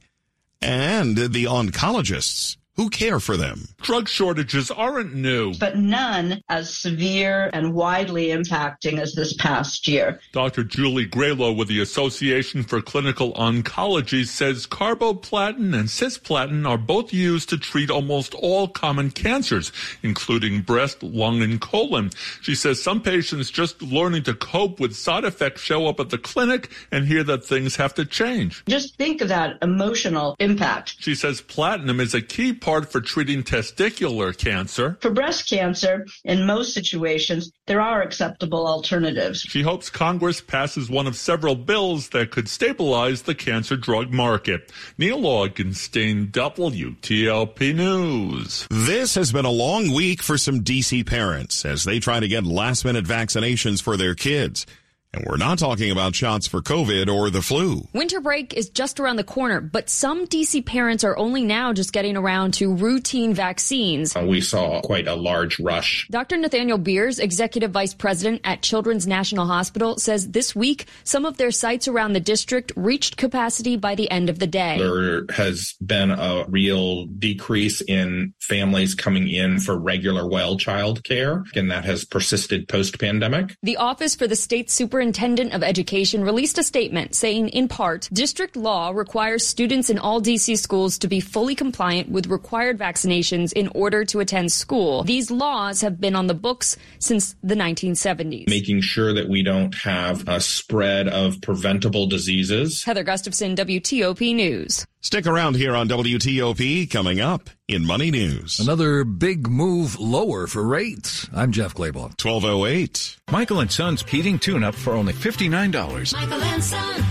And 0.61 1.17
the 1.17 1.43
oncologists 1.43 2.55
who 2.77 2.89
care 2.89 3.19
for 3.19 3.35
them. 3.35 3.67
Drug 3.81 4.07
shortages 4.07 4.69
aren't 4.69 5.13
new, 5.13 5.53
but 5.55 5.77
none 5.77 6.41
as 6.47 6.73
severe 6.73 7.49
and 7.51 7.73
widely 7.73 8.27
impacting 8.27 8.99
as 8.99 9.13
this 9.13 9.33
past 9.33 9.87
year. 9.87 10.19
Dr. 10.31 10.63
Julie 10.63 11.07
Gralow 11.07 11.55
with 11.55 11.67
the 11.67 11.81
Association 11.81 12.61
for 12.63 12.81
Clinical 12.81 13.33
Oncology 13.33 14.25
says 14.27 14.67
carboplatin 14.67 15.73
and 15.73 15.89
cisplatin 15.89 16.69
are 16.69 16.77
both 16.77 17.11
used 17.11 17.49
to 17.49 17.57
treat 17.57 17.89
almost 17.89 18.35
all 18.35 18.67
common 18.67 19.09
cancers, 19.09 19.71
including 20.03 20.61
breast, 20.61 21.01
lung, 21.01 21.41
and 21.41 21.59
colon. 21.59 22.11
She 22.41 22.53
says 22.53 22.81
some 22.81 23.01
patients 23.01 23.49
just 23.49 23.81
learning 23.81 24.23
to 24.23 24.35
cope 24.35 24.79
with 24.79 24.95
side 24.95 25.25
effects 25.25 25.61
show 25.61 25.87
up 25.87 25.99
at 25.99 26.09
the 26.09 26.17
clinic 26.19 26.71
and 26.91 27.07
hear 27.07 27.23
that 27.23 27.43
things 27.43 27.75
have 27.77 27.95
to 27.95 28.05
change. 28.05 28.63
Just 28.67 28.95
think 28.97 29.21
of 29.21 29.29
that 29.29 29.57
emotional 29.63 30.35
impact. 30.39 30.97
She 30.99 31.15
says 31.15 31.41
platinum 31.41 31.99
is 31.99 32.13
a 32.13 32.21
key 32.21 32.53
part 32.53 32.66
for 32.67 32.99
treating 32.99 33.43
testicular 33.43 34.37
cancer. 34.37 34.97
For 34.99 35.09
breast 35.09 35.49
cancer, 35.49 36.05
in 36.25 36.45
most 36.45 36.73
situations, 36.73 37.49
there 37.65 37.79
are 37.79 38.01
acceptable 38.01 38.67
alternatives. 38.67 39.39
She 39.39 39.61
hopes 39.61 39.89
Congress 39.89 40.41
passes 40.41 40.89
one 40.89 41.07
of 41.07 41.15
several 41.15 41.55
bills 41.55 42.09
that 42.09 42.29
could 42.31 42.49
stabilize 42.49 43.21
the 43.21 43.35
cancer 43.35 43.77
drug 43.77 44.11
market. 44.11 44.69
Neil 44.97 45.21
Augenstein, 45.21 46.29
WTOP 46.29 47.73
News. 47.73 48.67
This 48.69 49.15
has 49.15 49.31
been 49.31 49.45
a 49.45 49.49
long 49.49 49.93
week 49.93 50.21
for 50.21 50.37
some 50.37 50.61
DC 50.61 51.07
parents 51.07 51.63
as 51.63 51.85
they 51.85 51.99
try 51.99 52.19
to 52.19 52.27
get 52.27 52.45
last 52.45 52.83
minute 52.83 53.05
vaccinations 53.05 53.81
for 53.81 53.95
their 53.95 54.13
kids. 54.13 54.65
And 55.13 55.25
we're 55.25 55.37
not 55.37 55.57
talking 55.57 55.89
about 55.89 56.15
shots 56.15 56.47
for 56.47 56.61
COVID 56.61 57.13
or 57.13 57.29
the 57.29 57.41
flu. 57.41 57.87
Winter 57.93 58.19
break 58.19 58.53
is 58.53 58.69
just 58.69 58.99
around 58.99 59.15
the 59.15 59.23
corner, 59.23 59.61
but 59.61 59.89
some 59.89 60.27
DC 60.27 60.65
parents 60.65 61.03
are 61.03 61.17
only 61.17 61.43
now 61.43 61.71
just 61.71 61.93
getting 61.93 62.17
around 62.17 62.55
to 62.55 62.73
routine 62.73 63.33
vaccines. 63.33 64.15
Uh, 64.15 64.25
we 64.27 64.41
saw 64.41 64.81
quite 64.81 65.07
a 65.07 65.15
large 65.15 65.59
rush. 65.59 66.07
Dr. 66.11 66.37
Nathaniel 66.37 66.77
Beers, 66.77 67.19
executive 67.19 67.71
vice 67.71 67.93
president 67.93 68.41
at 68.43 68.61
Children's 68.61 69.07
National 69.07 69.45
Hospital, 69.45 69.97
says 69.97 70.29
this 70.31 70.55
week 70.55 70.87
some 71.03 71.25
of 71.25 71.37
their 71.37 71.51
sites 71.51 71.87
around 71.87 72.13
the 72.13 72.19
district 72.19 72.73
reached 72.75 73.17
capacity 73.17 73.77
by 73.77 73.95
the 73.95 74.11
end 74.11 74.29
of 74.29 74.39
the 74.39 74.47
day. 74.47 74.77
There 74.77 75.25
has 75.33 75.75
been 75.85 76.11
a 76.11 76.45
real 76.49 77.05
decrease 77.05 77.81
in 77.81 78.33
families 78.41 78.93
coming 78.93 79.29
in 79.29 79.59
for 79.59 79.77
regular 79.77 80.27
well 80.27 80.57
child 80.57 81.03
care, 81.03 81.43
and 81.55 81.71
that 81.71 81.85
has 81.85 82.03
persisted 82.03 82.67
post 82.67 82.99
pandemic. 82.99 83.55
The 83.63 83.77
Office 83.77 84.13
for 84.13 84.27
the 84.27 84.35
State 84.35 84.69
Super 84.69 84.96
superintendent 84.97 85.53
of 85.53 85.61
education 85.61 86.23
released 86.23 86.57
a 86.57 86.63
statement 86.63 87.13
saying, 87.13 87.49
in 87.49 87.67
part, 87.67 88.09
district 88.11 88.55
law 88.55 88.89
requires 88.89 89.45
students 89.45 89.91
in 89.91 89.99
all 89.99 90.19
DC 90.19 90.57
schools 90.57 90.97
to 90.97 91.07
be 91.07 91.19
fully 91.19 91.53
compliant 91.53 92.09
with 92.09 92.25
required 92.25 92.79
vaccinations 92.79 93.53
in 93.53 93.67
order 93.75 94.03
to 94.03 94.21
attend 94.21 94.51
school. 94.51 95.03
These 95.03 95.29
laws 95.29 95.81
have 95.81 96.01
been 96.01 96.15
on 96.15 96.25
the 96.25 96.33
books 96.33 96.77
since 96.97 97.35
the 97.43 97.53
1970s. 97.53 98.49
Making 98.49 98.81
sure 98.81 99.13
that 99.13 99.29
we 99.29 99.43
don't 99.43 99.75
have 99.75 100.27
a 100.27 100.41
spread 100.41 101.07
of 101.07 101.41
preventable 101.41 102.07
diseases. 102.07 102.83
Heather 102.83 103.03
Gustafson, 103.03 103.55
WTOP 103.55 104.33
News. 104.33 104.83
Stick 105.01 105.27
around 105.27 105.57
here 105.57 105.75
on 105.75 105.87
WTOP 105.87 106.89
coming 106.89 107.19
up 107.19 107.51
in 107.67 107.85
Money 107.85 108.11
News. 108.11 108.59
Another 108.61 109.03
big 109.03 109.49
move 109.49 109.99
lower 109.99 110.47
for 110.47 110.63
rates. 110.63 111.27
I'm 111.33 111.51
Jeff 111.51 111.73
Clabaugh. 111.75 112.15
1208. 112.23 113.17
Michael 113.29 113.59
and 113.59 113.69
Son's 113.69 114.03
heating 114.03 114.39
tune 114.39 114.63
up 114.63 114.73
for 114.73 114.93
only 114.93 115.11
$59. 115.11 116.13
Michael 116.13 116.41
and 116.41 116.63
Son. 116.63 117.03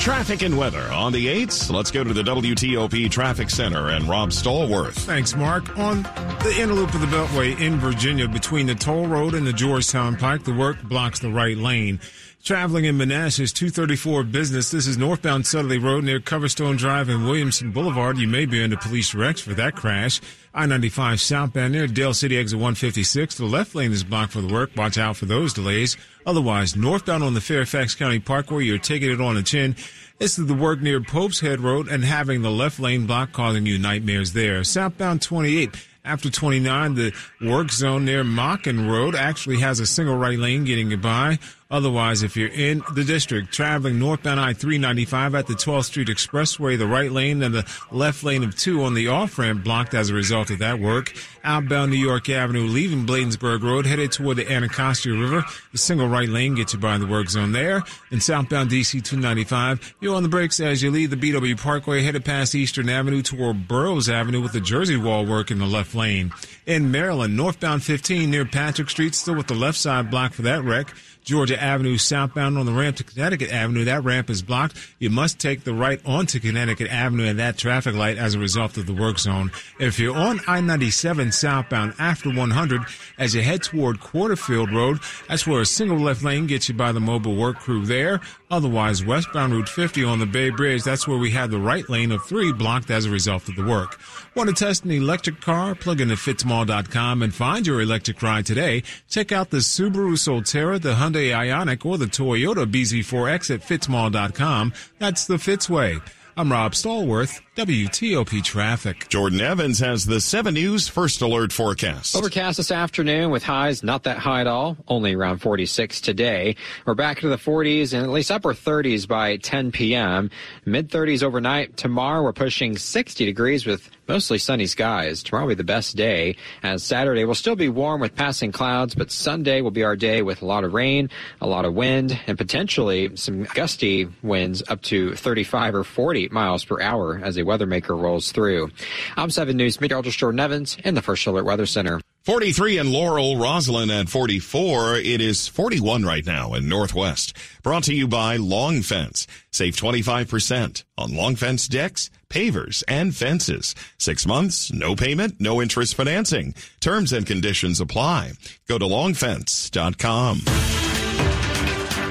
Traffic 0.00 0.40
and 0.40 0.56
weather 0.56 0.90
on 0.92 1.12
the 1.12 1.26
8th. 1.26 1.70
Let's 1.70 1.90
go 1.90 2.02
to 2.02 2.14
the 2.14 2.22
WTOP 2.22 3.10
Traffic 3.10 3.50
Center 3.50 3.90
and 3.90 4.08
Rob 4.08 4.30
Stallworth. 4.30 4.94
Thanks, 4.94 5.36
Mark. 5.36 5.76
On 5.76 6.02
the 6.42 6.56
inner 6.58 6.72
loop 6.72 6.94
of 6.94 7.02
the 7.02 7.06
Beltway 7.06 7.60
in 7.60 7.78
Virginia 7.78 8.26
between 8.26 8.64
the 8.64 8.74
toll 8.74 9.06
road 9.06 9.34
and 9.34 9.46
the 9.46 9.52
Georgetown 9.52 10.16
Pike, 10.16 10.44
the 10.44 10.54
work 10.54 10.82
blocks 10.84 11.18
the 11.18 11.28
right 11.28 11.54
lane. 11.54 12.00
Traveling 12.42 12.86
in 12.86 12.96
Manassas 12.96 13.52
234 13.52 14.22
business. 14.24 14.70
This 14.70 14.86
is 14.86 14.96
northbound 14.96 15.46
Sudley 15.46 15.76
Road 15.76 16.04
near 16.04 16.18
Coverstone 16.18 16.78
Drive 16.78 17.10
and 17.10 17.26
Williamson 17.26 17.70
Boulevard. 17.70 18.16
You 18.16 18.26
may 18.26 18.46
be 18.46 18.64
under 18.64 18.78
police 18.78 19.14
wrecks 19.14 19.42
for 19.42 19.52
that 19.52 19.76
crash. 19.76 20.22
I-95 20.52 21.20
southbound 21.20 21.72
near 21.72 21.86
Dale 21.86 22.12
City 22.12 22.36
exit 22.36 22.58
156. 22.58 23.36
The 23.36 23.44
left 23.44 23.74
lane 23.74 23.92
is 23.92 24.02
blocked 24.02 24.32
for 24.32 24.40
the 24.40 24.52
work. 24.52 24.70
Watch 24.76 24.98
out 24.98 25.16
for 25.16 25.26
those 25.26 25.52
delays. 25.52 25.96
Otherwise, 26.26 26.74
northbound 26.74 27.22
on 27.22 27.34
the 27.34 27.40
Fairfax 27.40 27.94
County 27.94 28.18
Parkway, 28.18 28.64
you're 28.64 28.78
taking 28.78 29.12
it 29.12 29.20
on 29.20 29.36
the 29.36 29.44
chin. 29.44 29.76
This 30.18 30.38
is 30.38 30.46
the 30.46 30.54
work 30.54 30.80
near 30.80 31.00
Pope's 31.00 31.40
Head 31.40 31.60
Road 31.60 31.88
and 31.88 32.04
having 32.04 32.42
the 32.42 32.50
left 32.50 32.80
lane 32.80 33.06
blocked 33.06 33.32
causing 33.32 33.64
you 33.64 33.78
nightmares 33.78 34.32
there. 34.32 34.64
Southbound 34.64 35.22
28 35.22 35.70
after 36.04 36.30
29, 36.30 36.94
the 36.94 37.14
work 37.40 37.70
zone 37.70 38.04
near 38.04 38.24
Mockin 38.24 38.88
Road 38.88 39.14
actually 39.14 39.60
has 39.60 39.80
a 39.80 39.86
single 39.86 40.16
right 40.16 40.38
lane 40.38 40.64
getting 40.64 40.90
you 40.90 40.96
by. 40.96 41.38
Otherwise, 41.70 42.24
if 42.24 42.36
you're 42.36 42.48
in 42.48 42.82
the 42.94 43.04
district 43.04 43.52
traveling 43.52 43.98
northbound 43.98 44.40
I-395 44.40 45.38
at 45.38 45.46
the 45.46 45.54
12th 45.54 45.84
Street 45.84 46.08
Expressway, 46.08 46.76
the 46.76 46.86
right 46.86 47.12
lane 47.12 47.42
and 47.42 47.54
the 47.54 47.66
left 47.92 48.24
lane 48.24 48.42
of 48.42 48.56
two 48.56 48.82
on 48.82 48.94
the 48.94 49.06
off-ramp 49.06 49.62
blocked 49.62 49.94
as 49.94 50.10
a 50.10 50.14
result 50.14 50.50
of 50.50 50.58
that 50.58 50.80
work. 50.80 51.14
Outbound 51.44 51.92
New 51.92 51.96
York 51.96 52.28
Avenue 52.28 52.66
leaving 52.66 53.06
Bladensburg 53.06 53.62
Road 53.62 53.86
headed 53.86 54.10
toward 54.10 54.36
the 54.36 54.50
Anacostia 54.50 55.12
River. 55.12 55.44
The 55.70 55.78
single 55.78 56.08
right 56.08 56.28
lane 56.28 56.56
gets 56.56 56.72
you 56.72 56.80
by 56.80 56.98
the 56.98 57.06
work 57.06 57.28
zone 57.28 57.52
there. 57.52 57.84
In 58.10 58.20
southbound 58.20 58.70
DC 58.70 59.02
295, 59.04 59.94
you're 60.00 60.16
on 60.16 60.24
the 60.24 60.28
brakes 60.28 60.58
as 60.58 60.82
you 60.82 60.90
leave 60.90 61.10
the 61.10 61.16
BW 61.16 61.60
Parkway 61.60 62.02
headed 62.02 62.24
past 62.24 62.54
Eastern 62.54 62.88
Avenue 62.88 63.22
toward 63.22 63.68
Burroughs 63.68 64.08
Avenue 64.08 64.42
with 64.42 64.52
the 64.52 64.60
Jersey 64.60 64.96
Wall 64.96 65.24
work 65.24 65.50
in 65.50 65.58
the 65.58 65.66
left 65.66 65.94
lane. 65.94 66.32
In 66.66 66.90
Maryland, 66.90 67.36
northbound 67.36 67.84
15 67.84 68.28
near 68.28 68.44
Patrick 68.44 68.90
Street, 68.90 69.14
still 69.14 69.36
with 69.36 69.46
the 69.46 69.54
left 69.54 69.78
side 69.78 70.10
blocked 70.10 70.34
for 70.34 70.42
that 70.42 70.64
wreck. 70.64 70.92
Georgia 71.24 71.59
Avenue 71.60 71.98
southbound 71.98 72.58
on 72.58 72.66
the 72.66 72.72
ramp 72.72 72.96
to 72.96 73.04
Connecticut 73.04 73.50
Avenue. 73.50 73.84
That 73.84 74.04
ramp 74.04 74.30
is 74.30 74.42
blocked. 74.42 74.76
You 74.98 75.10
must 75.10 75.38
take 75.38 75.64
the 75.64 75.74
right 75.74 76.00
onto 76.04 76.40
Connecticut 76.40 76.90
Avenue 76.90 77.28
at 77.28 77.36
that 77.36 77.58
traffic 77.58 77.94
light 77.94 78.18
as 78.18 78.34
a 78.34 78.38
result 78.38 78.76
of 78.76 78.86
the 78.86 78.94
work 78.94 79.18
zone. 79.18 79.52
If 79.78 79.98
you're 79.98 80.16
on 80.16 80.40
I-97 80.46 81.32
southbound 81.32 81.94
after 81.98 82.30
100 82.30 82.82
as 83.18 83.34
you 83.34 83.42
head 83.42 83.62
toward 83.62 84.00
Quarterfield 84.00 84.74
Road, 84.74 84.98
that's 85.28 85.46
where 85.46 85.60
a 85.60 85.66
single 85.66 85.98
left 85.98 86.22
lane 86.22 86.46
gets 86.46 86.68
you 86.68 86.74
by 86.74 86.92
the 86.92 87.00
mobile 87.00 87.36
work 87.36 87.58
crew 87.58 87.84
there. 87.84 88.20
Otherwise, 88.50 89.04
westbound 89.04 89.52
Route 89.52 89.68
50 89.68 90.02
on 90.04 90.18
the 90.18 90.26
Bay 90.26 90.50
Bridge, 90.50 90.82
that's 90.82 91.06
where 91.06 91.18
we 91.18 91.30
have 91.30 91.50
the 91.50 91.58
right 91.58 91.88
lane 91.88 92.10
of 92.10 92.24
three 92.24 92.52
blocked 92.52 92.90
as 92.90 93.06
a 93.06 93.10
result 93.10 93.48
of 93.48 93.56
the 93.56 93.64
work. 93.64 93.98
Want 94.36 94.48
to 94.48 94.54
test 94.54 94.84
an 94.84 94.92
electric 94.92 95.40
car? 95.40 95.74
Plug 95.74 96.00
into 96.00 96.14
fitzmall.com 96.14 97.22
and 97.22 97.34
find 97.34 97.66
your 97.66 97.80
electric 97.80 98.22
ride 98.22 98.46
today. 98.46 98.84
Check 99.08 99.32
out 99.32 99.50
the 99.50 99.56
Subaru 99.56 100.12
Solterra, 100.12 100.80
the 100.80 100.94
Hyundai 100.94 101.32
Ioniq, 101.32 101.84
or 101.84 101.98
the 101.98 102.06
Toyota 102.06 102.64
BZ4X 102.64 103.52
at 103.52 103.62
fitzmall.com. 103.62 104.72
That's 105.00 105.26
the 105.26 105.34
Fitzway. 105.34 106.00
I'm 106.36 106.50
Rob 106.52 106.72
Stallworth, 106.72 107.40
WTOP 107.56 108.42
Traffic. 108.42 109.08
Jordan 109.08 109.40
Evans 109.40 109.80
has 109.80 110.06
the 110.06 110.20
7 110.20 110.54
News 110.54 110.86
First 110.86 111.20
Alert 111.20 111.52
forecast. 111.52 112.14
Overcast 112.16 112.56
this 112.56 112.70
afternoon 112.70 113.30
with 113.30 113.42
highs 113.42 113.82
not 113.82 114.04
that 114.04 114.16
high 114.16 114.40
at 114.40 114.46
all, 114.46 114.76
only 114.86 115.12
around 115.12 115.38
46 115.38 116.00
today. 116.00 116.54
We're 116.86 116.94
back 116.94 117.18
to 117.20 117.28
the 117.28 117.36
40s 117.36 117.92
and 117.92 118.04
at 118.04 118.10
least 118.10 118.30
upper 118.30 118.54
30s 118.54 119.08
by 119.08 119.36
10 119.38 119.72
p.m. 119.72 120.30
Mid 120.64 120.88
30s 120.88 121.22
overnight. 121.22 121.76
Tomorrow 121.76 122.22
we're 122.22 122.32
pushing 122.32 122.78
60 122.78 123.26
degrees 123.26 123.66
with 123.66 123.90
mostly 124.10 124.38
sunny 124.38 124.66
skies. 124.66 125.22
Tomorrow 125.22 125.44
will 125.44 125.50
be 125.50 125.54
the 125.54 125.62
best 125.62 125.94
day, 125.94 126.34
as 126.64 126.82
Saturday 126.82 127.24
will 127.24 127.36
still 127.36 127.54
be 127.54 127.68
warm 127.68 128.00
with 128.00 128.16
passing 128.16 128.50
clouds, 128.50 128.92
but 128.92 129.12
Sunday 129.12 129.60
will 129.60 129.70
be 129.70 129.84
our 129.84 129.94
day 129.94 130.20
with 130.20 130.42
a 130.42 130.44
lot 130.44 130.64
of 130.64 130.74
rain, 130.74 131.08
a 131.40 131.46
lot 131.46 131.64
of 131.64 131.74
wind, 131.74 132.18
and 132.26 132.36
potentially 132.36 133.14
some 133.14 133.44
gusty 133.54 134.08
winds 134.24 134.64
up 134.68 134.82
to 134.82 135.14
35 135.14 135.76
or 135.76 135.84
40 135.84 136.28
miles 136.30 136.64
per 136.64 136.80
hour 136.80 137.20
as 137.22 137.38
a 137.38 137.44
weather 137.44 137.66
maker 137.66 137.96
rolls 137.96 138.32
through. 138.32 138.72
I'm 139.16 139.30
7 139.30 139.56
News 139.56 139.80
meteorologist 139.80 140.18
Jordan 140.18 140.40
Evans 140.40 140.76
in 140.84 140.96
the 140.96 141.02
First 141.02 141.24
Alert 141.28 141.44
Weather 141.44 141.66
Center. 141.66 142.00
43 142.24 142.76
in 142.76 142.92
Laurel, 142.92 143.36
Rosslyn 143.36 143.88
at 143.90 144.10
44. 144.10 144.96
It 144.96 145.22
is 145.22 145.48
41 145.48 146.04
right 146.04 146.26
now 146.26 146.52
in 146.52 146.68
Northwest. 146.68 147.34
Brought 147.62 147.84
to 147.84 147.94
you 147.94 148.06
by 148.06 148.36
Long 148.36 148.82
Fence. 148.82 149.26
Save 149.50 149.74
25% 149.74 150.84
on 150.98 151.16
long 151.16 151.34
fence 151.34 151.66
decks, 151.66 152.10
pavers, 152.28 152.84
and 152.86 153.16
fences. 153.16 153.74
Six 153.96 154.26
months, 154.26 154.70
no 154.70 154.94
payment, 154.94 155.40
no 155.40 155.62
interest 155.62 155.94
financing. 155.94 156.54
Terms 156.80 157.14
and 157.14 157.26
conditions 157.26 157.80
apply. 157.80 158.32
Go 158.68 158.76
to 158.78 158.84
longfence.com. 158.84 160.40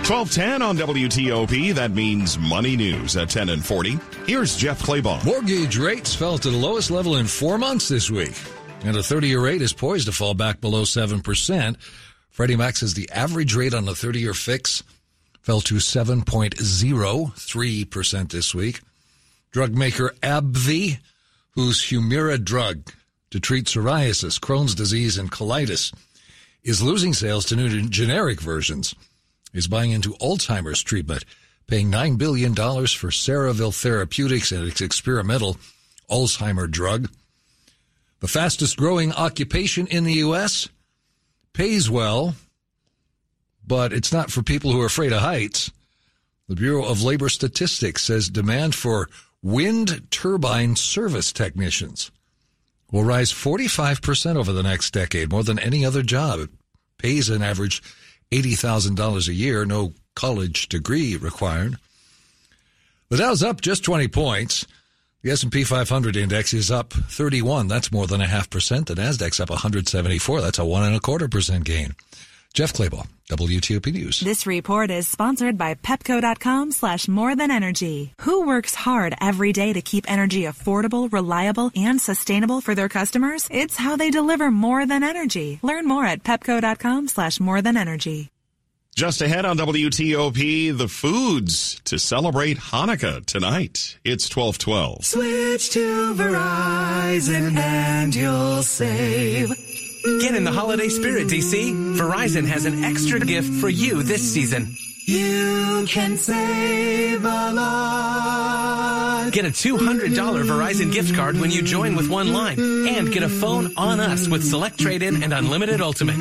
1210 0.09 0.61
on 0.63 0.75
WTOP. 0.75 1.75
That 1.75 1.91
means 1.91 2.39
money 2.39 2.75
news 2.75 3.15
at 3.15 3.29
10 3.29 3.49
and 3.49 3.63
40. 3.63 3.99
Here's 4.25 4.57
Jeff 4.57 4.81
Clabaugh. 4.81 5.23
Mortgage 5.23 5.77
rates 5.77 6.15
fell 6.15 6.39
to 6.39 6.49
the 6.49 6.57
lowest 6.57 6.89
level 6.89 7.17
in 7.17 7.27
four 7.27 7.59
months 7.59 7.87
this 7.87 8.09
week 8.09 8.33
and 8.83 8.95
a 8.95 8.99
30-year 8.99 9.41
rate 9.41 9.61
is 9.61 9.73
poised 9.73 10.05
to 10.05 10.11
fall 10.11 10.33
back 10.33 10.61
below 10.61 10.83
7%. 10.83 11.75
Freddie 12.29 12.55
Mac 12.55 12.77
says 12.77 12.93
the 12.93 13.09
average 13.11 13.53
rate 13.55 13.73
on 13.73 13.83
the 13.85 13.91
30-year 13.91 14.33
fix 14.33 14.83
fell 15.41 15.59
to 15.61 15.75
7.03% 15.75 18.31
this 18.31 18.55
week. 18.55 18.81
Drug 19.51 19.75
maker 19.75 20.13
AbbVie, 20.21 20.99
whose 21.51 21.83
Humira 21.83 22.43
drug 22.43 22.91
to 23.31 23.39
treat 23.39 23.65
psoriasis, 23.65 24.39
Crohn's 24.39 24.75
disease, 24.75 25.17
and 25.17 25.31
colitis 25.31 25.93
is 26.63 26.81
losing 26.81 27.13
sales 27.13 27.45
to 27.45 27.55
new 27.55 27.87
generic 27.89 28.41
versions, 28.41 28.95
is 29.53 29.67
buying 29.67 29.91
into 29.91 30.13
Alzheimer's 30.15 30.83
treatment, 30.83 31.23
paying 31.67 31.91
$9 31.91 32.17
billion 32.17 32.53
for 32.55 33.09
Cerevel 33.09 33.73
Therapeutics 33.73 34.51
and 34.51 34.67
its 34.67 34.81
experimental 34.81 35.55
Alzheimer 36.09 36.69
drug. 36.69 37.09
The 38.19 38.27
fastest 38.27 38.77
growing 38.77 39.13
occupation 39.13 39.87
in 39.87 40.03
the 40.03 40.13
U.S. 40.15 40.69
pays 41.53 41.89
well, 41.89 42.35
but 43.65 43.93
it's 43.93 44.11
not 44.11 44.31
for 44.31 44.43
people 44.43 44.71
who 44.71 44.81
are 44.81 44.87
afraid 44.87 45.13
of 45.13 45.21
heights. 45.21 45.71
The 46.47 46.55
Bureau 46.55 46.83
of 46.85 47.01
Labor 47.03 47.29
Statistics 47.29 48.03
says 48.03 48.29
demand 48.29 48.75
for 48.75 49.09
wind 49.41 50.09
turbine 50.11 50.75
service 50.75 51.31
technicians 51.31 52.11
will 52.91 53.03
rise 53.03 53.31
45% 53.31 54.35
over 54.35 54.51
the 54.51 54.63
next 54.63 54.91
decade, 54.91 55.31
more 55.31 55.43
than 55.43 55.59
any 55.59 55.85
other 55.85 56.01
job. 56.01 56.39
It 56.39 56.49
pays 56.97 57.29
an 57.29 57.43
average 57.43 57.81
$80,000 58.31 59.27
a 59.27 59.33
year, 59.33 59.65
no 59.65 59.93
college 60.15 60.67
degree 60.69 61.15
required. 61.15 61.77
The 63.09 63.17
Dow's 63.17 63.43
up 63.43 63.61
just 63.61 63.83
20 63.83 64.07
points. 64.07 64.65
The 65.21 65.31
S&P 65.31 65.65
500 65.65 66.15
index 66.15 66.53
is 66.53 66.71
up 66.71 66.93
31. 66.93 67.67
That's 67.67 67.91
more 67.91 68.07
than 68.07 68.21
a 68.21 68.27
half 68.27 68.49
percent. 68.49 68.87
The 68.87 68.93
Nasdaq's 68.93 69.41
up 69.41 69.49
174. 69.49 70.39
That's 70.39 70.59
a 70.59 70.63
one 70.63 70.83
and 70.83 70.95
a 70.95 71.01
quarter 71.01 71.27
percent 71.27 71.65
gain. 71.65 71.93
Jeff 72.53 72.71
Clabaugh, 72.71 73.05
WTOP 73.29 73.91
News. 73.91 74.21
This 74.21 74.47
report 74.47 74.89
is 74.89 75.09
sponsored 75.09 75.57
by 75.57 75.75
Pepco.com 75.75 76.71
slash 76.71 77.09
more 77.09 77.35
than 77.35 77.51
energy. 77.51 78.13
Who 78.21 78.47
works 78.47 78.73
hard 78.73 79.13
every 79.19 79.51
day 79.51 79.73
to 79.73 79.81
keep 79.81 80.09
energy 80.09 80.43
affordable, 80.43 81.11
reliable, 81.11 81.69
and 81.75 81.99
sustainable 81.99 82.61
for 82.61 82.73
their 82.73 82.89
customers? 82.89 83.45
It's 83.51 83.75
how 83.75 83.97
they 83.97 84.11
deliver 84.11 84.49
more 84.49 84.85
than 84.85 85.03
energy. 85.03 85.59
Learn 85.61 85.85
more 85.85 86.05
at 86.05 86.23
Pepco.com 86.23 87.09
slash 87.09 87.41
more 87.41 87.61
than 87.61 87.75
energy. 87.75 88.31
Just 88.99 89.21
ahead 89.21 89.45
on 89.45 89.57
WTOP, 89.57 90.77
the 90.77 90.89
foods 90.89 91.79
to 91.85 91.97
celebrate 91.97 92.57
Hanukkah 92.57 93.25
tonight. 93.25 93.97
It's 94.03 94.25
1212. 94.35 95.05
Switch 95.05 95.69
to 95.69 96.13
Verizon 96.15 97.55
and 97.55 98.13
you'll 98.13 98.61
save. 98.61 99.47
Get 100.19 100.35
in 100.35 100.43
the 100.43 100.51
holiday 100.51 100.89
spirit, 100.89 101.29
DC. 101.29 101.95
Verizon 101.95 102.45
has 102.45 102.65
an 102.65 102.83
extra 102.83 103.21
gift 103.21 103.61
for 103.61 103.69
you 103.69 104.03
this 104.03 104.33
season. 104.33 104.75
You 105.09 105.87
can 105.87 106.17
save 106.17 107.25
a 107.25 107.51
lot. 107.51 109.31
Get 109.31 109.45
a 109.45 109.49
$200 109.49 110.15
Verizon 110.43 110.91
gift 110.91 111.15
card 111.15 111.39
when 111.39 111.49
you 111.49 111.63
join 111.63 111.95
with 111.95 112.09
one 112.09 112.31
line 112.31 112.59
and 112.59 113.11
get 113.11 113.23
a 113.23 113.29
phone 113.29 113.73
on 113.75 113.99
us 113.99 114.27
with 114.27 114.43
Select 114.43 114.79
Trade 114.79 115.01
In 115.01 115.23
and 115.23 115.33
Unlimited 115.33 115.81
Ultimate. 115.81 116.15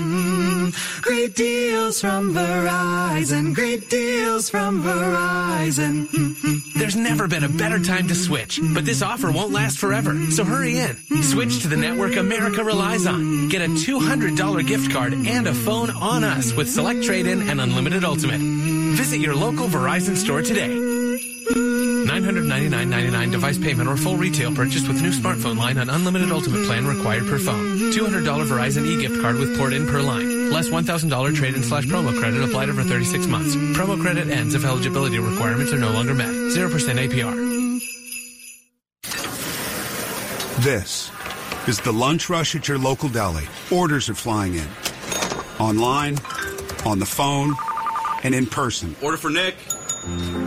Great 1.03 1.35
deals 1.35 2.01
from 2.01 2.33
Verizon. 2.33 3.55
Great 3.55 3.91
deals 3.91 4.49
from 4.49 4.83
Verizon. 4.83 6.09
There's 6.75 6.97
never 6.97 7.29
been 7.29 7.45
a 7.45 7.49
better 7.49 7.79
time 7.79 8.09
to 8.09 8.15
switch, 8.15 8.59
but 8.75 8.85
this 8.87 9.03
offer 9.03 9.31
won't 9.31 9.53
last 9.53 9.79
forever. 9.79 10.15
So 10.31 10.45
hurry 10.45 10.79
in. 10.79 10.97
Switch 11.23 11.61
to 11.63 11.69
the 11.69 11.77
network 11.77 12.17
America 12.17 12.65
relies 12.65 13.07
on. 13.07 13.49
Get 13.49 13.63
a 13.63 13.69
$200 13.69 14.67
gift 14.67 14.93
card 14.93 15.13
and 15.13 15.47
a 15.47 15.55
phone 15.55 15.91
on 15.91 16.25
us 16.25 16.55
with 16.55 16.71
Select 16.71 17.03
Trade 17.03 17.27
In 17.27 17.49
and 17.49 17.61
Unlimited 17.61 18.05
Ultimate. 18.05 18.78
Visit 18.97 19.19
your 19.19 19.35
local 19.35 19.69
Verizon 19.69 20.17
store 20.17 20.43
today. 20.43 20.69
$999.99 21.49 23.33
device 23.33 23.59
payment 23.59 23.89
or 23.89 23.97
full 23.97 24.17
retail 24.17 24.55
purchase 24.55 24.87
with 24.89 25.01
new 25.03 25.11
smartphone 25.11 25.57
line 25.57 25.79
on 25.79 25.89
unlimited 25.91 26.31
ultimate 26.31 26.67
plan 26.67 26.87
required 26.87 27.27
per 27.27 27.39
phone. 27.39 27.93
$200 27.93 28.25
Verizon 28.47 28.87
e-gift 28.87 29.21
card 29.21 29.37
with 29.37 29.57
port 29.57 29.73
in 29.73 29.87
per 29.87 30.01
line. 30.01 30.51
Less 30.51 30.69
$1,000 30.69 31.35
trade-in 31.35 31.63
slash 31.63 31.85
promo 31.85 32.19
credit 32.19 32.43
applied 32.43 32.69
over 32.71 32.83
36 32.83 33.27
months. 33.27 33.55
Promo 33.77 34.01
credit 34.01 34.29
ends 34.29 34.55
if 34.55 34.65
eligibility 34.65 35.19
requirements 35.19 35.73
are 35.73 35.79
no 35.79 35.91
longer 35.91 36.15
met. 36.15 36.29
0% 36.29 36.69
APR. 36.69 37.49
This 40.63 41.13
is 41.69 41.79
the 41.81 41.93
lunch 41.93 42.29
rush 42.29 42.57
at 42.57 42.67
your 42.67 42.79
local 42.79 43.09
deli. 43.09 43.47
Orders 43.71 44.09
are 44.09 44.15
flying 44.15 44.55
in. 44.55 44.69
Online, 45.61 46.17
on 46.85 46.99
the 46.99 47.07
phone, 47.07 47.55
and 48.23 48.35
in 48.35 48.47
person. 48.47 48.95
Order 49.03 49.17
for 49.17 49.31
Nick. 49.31 49.57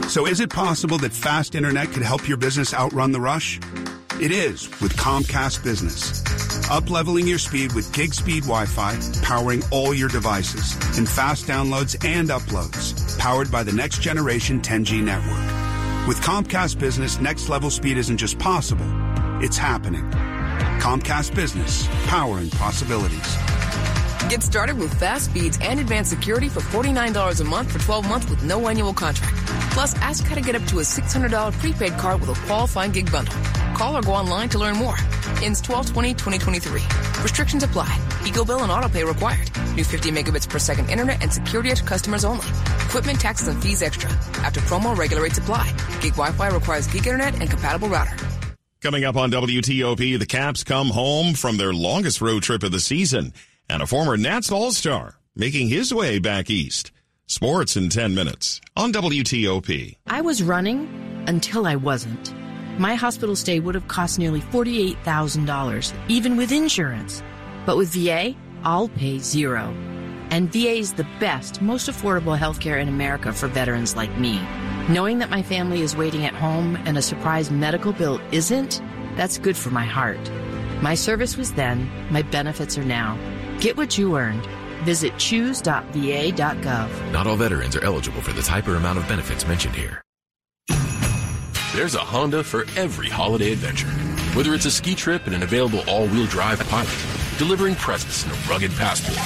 So 0.08 0.28
is 0.28 0.40
it 0.40 0.50
possible 0.50 0.98
that 1.00 1.14
fast 1.14 1.56
internet 1.56 1.92
could 1.92 2.04
help 2.04 2.28
your 2.28 2.38
business 2.38 2.74
outrun 2.74 3.12
the 3.12 3.20
rush? 3.20 3.60
It 4.20 4.32
is 4.32 4.70
with 4.82 4.96
Comcast 4.98 5.64
Business. 5.64 6.22
Upleveling 6.70 7.28
your 7.28 7.38
speed 7.38 7.74
with 7.74 7.92
gig 7.92 8.14
speed 8.14 8.44
Wi-Fi, 8.44 8.98
powering 9.24 9.62
all 9.72 9.94
your 9.94 10.10
devices, 10.10 10.76
and 10.98 11.08
fast 11.08 11.46
downloads 11.46 12.04
and 12.06 12.30
uploads, 12.30 13.18
powered 13.18 13.52
by 13.52 13.64
the 13.64 13.74
next 13.74 14.02
generation 14.02 14.62
10G 14.62 15.04
network. 15.04 16.08
With 16.08 16.22
Comcast 16.22 16.80
Business, 16.80 17.20
next 17.20 17.50
level 17.50 17.70
speed 17.70 17.98
isn't 17.98 18.18
just 18.18 18.40
possible, 18.40 18.86
it's 19.42 19.58
happening. 19.58 20.10
Comcast 20.80 21.36
Business, 21.36 21.88
powering 22.08 22.50
possibilities. 22.52 23.51
Get 24.32 24.44
started 24.44 24.78
with 24.78 24.98
fast 24.98 25.26
speeds 25.26 25.60
and 25.62 25.78
advanced 25.82 26.10
security 26.10 26.48
for 26.48 26.62
$49 26.62 27.42
a 27.42 27.44
month 27.44 27.70
for 27.70 27.80
12 27.80 28.08
months 28.08 28.30
with 28.30 28.42
no 28.46 28.70
annual 28.70 28.94
contract. 28.94 29.36
Plus, 29.74 29.94
ask 29.98 30.24
how 30.26 30.36
to 30.36 30.40
get 30.40 30.56
up 30.56 30.64
to 30.70 30.80
a 30.80 30.84
$600 30.84 31.52
prepaid 31.60 31.92
card 31.98 32.22
with 32.22 32.30
a 32.30 32.46
qualifying 32.48 32.94
gig 32.94 33.12
bundle. 33.12 33.36
Call 33.76 33.98
or 33.98 34.02
go 34.02 34.14
online 34.14 34.48
to 34.48 34.58
learn 34.58 34.78
more. 34.78 34.96
Ends 35.44 35.62
12-20-2023. 35.62 37.22
Restrictions 37.22 37.64
apply. 37.64 37.94
Eco 38.26 38.46
bill 38.46 38.64
and 38.64 38.72
autopay 38.72 39.06
required. 39.06 39.52
New 39.76 39.84
50 39.84 40.12
megabits 40.12 40.48
per 40.48 40.60
second 40.60 40.90
internet 40.90 41.22
and 41.22 41.34
security 41.34 41.74
to 41.74 41.84
customers 41.84 42.24
only. 42.24 42.48
Equipment, 42.86 43.20
taxes, 43.20 43.50
and 43.50 43.62
fees 43.62 43.82
extra. 43.82 44.10
After 44.46 44.62
promo, 44.62 44.98
regular 44.98 45.24
rates 45.24 45.40
apply. 45.40 45.76
Gig 46.00 46.14
Wi-Fi 46.14 46.48
requires 46.48 46.88
gig 46.88 47.06
internet 47.06 47.34
and 47.42 47.50
compatible 47.50 47.90
router. 47.90 48.16
Coming 48.82 49.04
up 49.04 49.16
on 49.16 49.30
WTOP, 49.30 50.18
the 50.18 50.26
Caps 50.26 50.64
come 50.64 50.88
home 50.88 51.36
from 51.36 51.58
their 51.58 51.72
longest 51.72 52.20
road 52.20 52.42
trip 52.42 52.64
of 52.64 52.72
the 52.72 52.80
season, 52.80 53.32
and 53.72 53.82
a 53.82 53.88
former 53.88 54.18
Nats 54.18 54.52
All-Star 54.52 55.16
making 55.36 55.70
his 55.70 55.94
way 55.94 56.20
back 56.20 56.50
east. 56.50 56.92
Sports 57.26 57.78
in 57.78 57.88
10 57.88 58.14
minutes 58.14 58.60
on 58.76 58.92
WTOP. 58.92 59.96
I 60.08 60.20
was 60.20 60.44
running 60.44 61.24
until 61.28 61.66
I 61.66 61.78
wasn't. 61.78 62.34
My 62.78 62.96
hospital 62.96 63.36
stay 63.38 63.62
would 63.62 63.76
have 63.76 63.88
cost 63.88 64.20
nearly 64.20 64.42
$48,000, 64.42 65.94
even 66.10 66.36
with 66.36 66.52
insurance. 66.52 67.24
But 67.66 67.78
with 67.78 67.94
VA, 67.94 68.36
I'll 68.64 68.90
pay 68.90 69.20
zero. 69.20 69.74
And 70.32 70.52
VA 70.52 70.76
is 70.76 70.94
the 70.94 71.08
best, 71.22 71.62
most 71.62 71.90
affordable 71.90 72.38
healthcare 72.38 72.82
in 72.82 72.90
America 72.90 73.32
for 73.32 73.48
veterans 73.48 73.96
like 73.96 74.18
me. 74.18 74.42
Knowing 74.90 75.20
that 75.20 75.30
my 75.30 75.42
family 75.42 75.82
is 75.82 75.96
waiting 75.96 76.26
at 76.26 76.34
home 76.34 76.76
and 76.86 76.98
a 76.98 77.02
surprise 77.02 77.50
medical 77.50 77.94
bill 77.94 78.20
isn't, 78.34 78.82
that's 79.16 79.38
good 79.38 79.56
for 79.56 79.70
my 79.70 79.86
heart. 79.86 80.20
My 80.82 80.96
service 80.96 81.38
was 81.38 81.54
then, 81.54 81.90
my 82.10 82.22
benefits 82.24 82.78
are 82.78 82.84
now. 82.84 83.18
Get 83.62 83.78
what 83.78 83.96
you 83.96 84.18
earned. 84.18 84.48
Visit 84.84 85.18
choose.va.gov. 85.20 87.12
Not 87.12 87.28
all 87.28 87.36
veterans 87.36 87.76
are 87.76 87.84
eligible 87.84 88.20
for 88.20 88.34
the 88.34 88.42
type 88.42 88.68
or 88.68 88.76
amount 88.76 88.98
of 88.98 89.08
benefits 89.08 89.48
mentioned 89.48 89.76
here. 89.76 90.02
There's 91.76 91.94
a 91.94 92.00
Honda 92.00 92.44
for 92.44 92.66
every 92.76 93.08
holiday 93.08 93.54
adventure. 93.54 93.88
Whether 94.36 94.56
it's 94.56 94.66
a 94.66 94.72
ski 94.72 94.96
trip 94.96 95.28
and 95.28 95.36
an 95.36 95.44
available 95.44 95.84
all-wheel 95.88 96.26
drive 96.26 96.60
pilot, 96.70 96.90
delivering 97.38 97.76
presents 97.76 98.26
in 98.26 98.32
a 98.32 98.34
rugged 98.50 98.72
passport, 98.72 99.20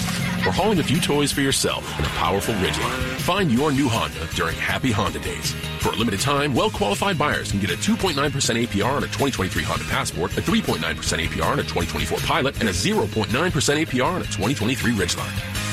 or 0.45 0.51
hauling 0.51 0.79
a 0.79 0.84
few 0.84 0.99
toys 0.99 1.31
for 1.31 1.41
yourself 1.41 1.84
in 1.99 2.05
a 2.05 2.10
powerful 2.10 2.53
Ridgeline. 2.55 3.19
Find 3.21 3.51
your 3.51 3.71
new 3.71 3.89
Honda 3.89 4.27
during 4.36 4.55
Happy 4.55 4.91
Honda 4.91 5.19
Days. 5.19 5.53
For 5.79 5.89
a 5.89 5.95
limited 5.95 6.19
time, 6.19 6.53
well-qualified 6.53 7.17
buyers 7.17 7.51
can 7.51 7.60
get 7.60 7.71
a 7.71 7.75
2.9% 7.75 8.13
APR 8.15 8.97
on 8.97 9.03
a 9.03 9.08
2023 9.08 9.63
Honda 9.63 9.86
Passport, 9.86 10.38
a 10.38 10.41
3.9% 10.41 10.77
APR 10.79 11.51
on 11.51 11.60
a 11.60 11.63
2024 11.63 12.19
Pilot, 12.19 12.60
and 12.60 12.69
a 12.69 12.71
0.9% 12.71 13.25
APR 13.27 14.12
on 14.12 14.21
a 14.21 14.25
2023 14.25 14.91
Ridgeline. 14.93 15.63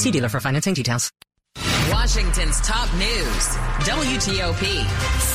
See 0.00 0.10
dealer 0.10 0.28
for 0.28 0.40
financing 0.40 0.74
details. 0.74 1.10
Washington's 1.92 2.58
top 2.62 2.92
news. 2.94 3.48
WTOP. 3.84 4.84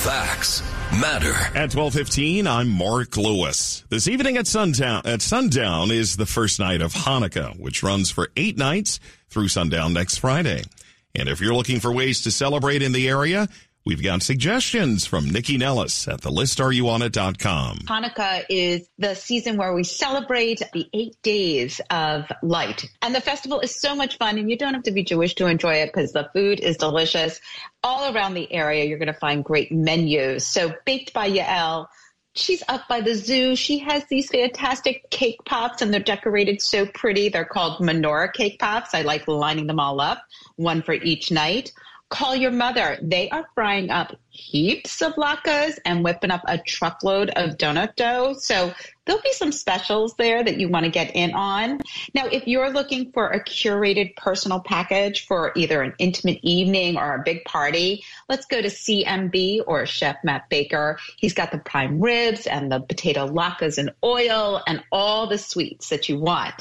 Facts 0.04 0.64
matter. 1.00 1.34
At 1.56 1.70
12:15, 1.70 2.48
I'm 2.48 2.68
Mark 2.68 3.16
Lewis. 3.16 3.84
This 3.90 4.08
evening 4.08 4.38
at 4.38 4.48
sundown 4.48 5.04
at 5.06 5.22
sundown 5.22 5.92
is 5.92 6.18
the 6.18 6.26
first 6.26 6.60
night 6.60 6.82
of 6.82 6.94
Hanukkah, 6.94 7.60
which 7.60 7.84
runs 7.84 8.10
for 8.10 8.32
8 8.36 8.58
nights 8.58 9.00
through 9.30 9.50
sundown 9.50 9.94
next 9.94 10.18
Friday. 10.18 10.64
And 11.14 11.30
if 11.30 11.40
you're 11.40 11.54
looking 11.54 11.80
for 11.80 11.94
ways 11.94 12.22
to 12.24 12.32
celebrate 12.32 12.82
in 12.82 12.92
the 12.92 13.08
area, 13.08 13.48
We've 13.88 14.04
got 14.04 14.22
suggestions 14.22 15.06
from 15.06 15.28
Nycci 15.28 15.58
Nellis 15.58 16.10
at 16.10 16.20
thelistareyouonit.com. 16.20 17.78
Hanukkah 17.86 18.44
is 18.50 18.86
the 18.98 19.16
season 19.16 19.56
where 19.56 19.74
we 19.74 19.86
celebrate 19.86 20.62
the 20.74 20.90
eight 20.94 21.16
days 21.22 21.80
of 21.90 22.30
light. 22.44 22.86
And 23.02 23.16
the 23.16 23.22
festival 23.22 23.62
is 23.62 23.80
so 23.80 23.96
much 23.96 24.18
fun, 24.18 24.38
and 24.40 24.52
you 24.52 24.58
don't 24.58 24.74
have 24.74 24.84
to 24.84 24.92
be 24.92 25.06
Jewish 25.06 25.36
to 25.36 25.46
enjoy 25.46 25.76
it 25.76 25.94
because 25.94 26.12
the 26.12 26.30
food 26.34 26.60
is 26.60 26.76
delicious. 26.76 27.40
All 27.82 28.14
around 28.14 28.34
the 28.34 28.52
area, 28.52 28.84
you're 28.84 28.98
going 28.98 29.08
to 29.08 29.14
find 29.14 29.42
great 29.42 29.72
menus. 29.72 30.46
So, 30.46 30.74
Baked 30.86 31.14
by 31.14 31.32
Yael. 31.32 31.88
She's 32.36 32.64
up 32.68 32.90
by 32.90 33.00
the 33.00 33.16
zoo. 33.16 33.56
She 33.56 33.80
has 33.80 34.04
these 34.10 34.30
fantastic 34.30 35.10
cake 35.10 35.40
pops 35.46 35.82
and 35.82 35.94
they're 35.94 36.02
decorated 36.02 36.62
so 36.62 36.86
pretty. 36.86 37.30
They're 37.30 37.46
called 37.46 37.80
menorah 37.80 38.32
cake 38.34 38.60
pops. 38.60 38.94
I 38.94 39.04
like 39.04 39.28
lining 39.28 39.66
them 39.66 39.80
all 39.80 40.02
up, 40.02 40.22
one 40.58 40.84
for 40.84 40.94
each 40.94 41.32
night. 41.32 41.72
Call 42.10 42.36
your 42.36 42.52
mother. 42.52 42.98
They 43.02 43.30
are 43.30 43.50
frying 43.54 43.90
up 43.90 44.16
heaps 44.38 45.02
of 45.02 45.16
latkes 45.16 45.80
and 45.84 46.04
whipping 46.04 46.32
up 46.32 46.42
a 46.48 46.58
truckload 46.58 47.30
of 47.32 47.58
donut 47.58 47.96
dough. 47.96 48.36
So 48.38 48.74
there'll 49.08 49.22
be 49.22 49.34
some 49.34 49.52
specials 49.52 50.14
there 50.16 50.44
that 50.44 50.60
you 50.60 50.70
want 50.70 50.86
to 50.86 50.92
get 50.92 51.16
in 51.16 51.34
on. 51.34 51.80
Now, 52.14 52.28
if 52.28 52.48
you're 52.48 52.70
looking 52.70 53.12
for 53.12 53.28
a 53.28 53.44
curated 53.44 54.16
personal 54.16 54.60
package 54.60 55.26
for 55.26 55.54
either 55.56 55.82
an 55.82 55.94
intimate 55.98 56.40
evening 56.44 56.98
or 56.98 57.16
a 57.16 57.24
big 57.24 57.46
party, 57.46 58.04
let's 58.30 58.46
go 58.46 58.62
to 58.62 58.68
CMB 58.68 59.62
or 59.66 59.86
Chef 59.86 60.18
Matt 60.24 60.50
Baker. 60.50 61.00
He's 61.16 61.34
got 61.34 61.52
the 61.52 61.58
prime 61.58 62.02
ribs 62.02 62.46
and 62.46 62.72
the 62.72 62.82
potato 62.82 63.28
latkes 63.28 63.78
in 63.78 63.92
oil 64.04 64.62
and 64.68 64.84
all 64.92 65.28
the 65.28 65.38
sweets 65.38 65.90
that 65.90 66.10
you 66.10 66.20
want. 66.20 66.54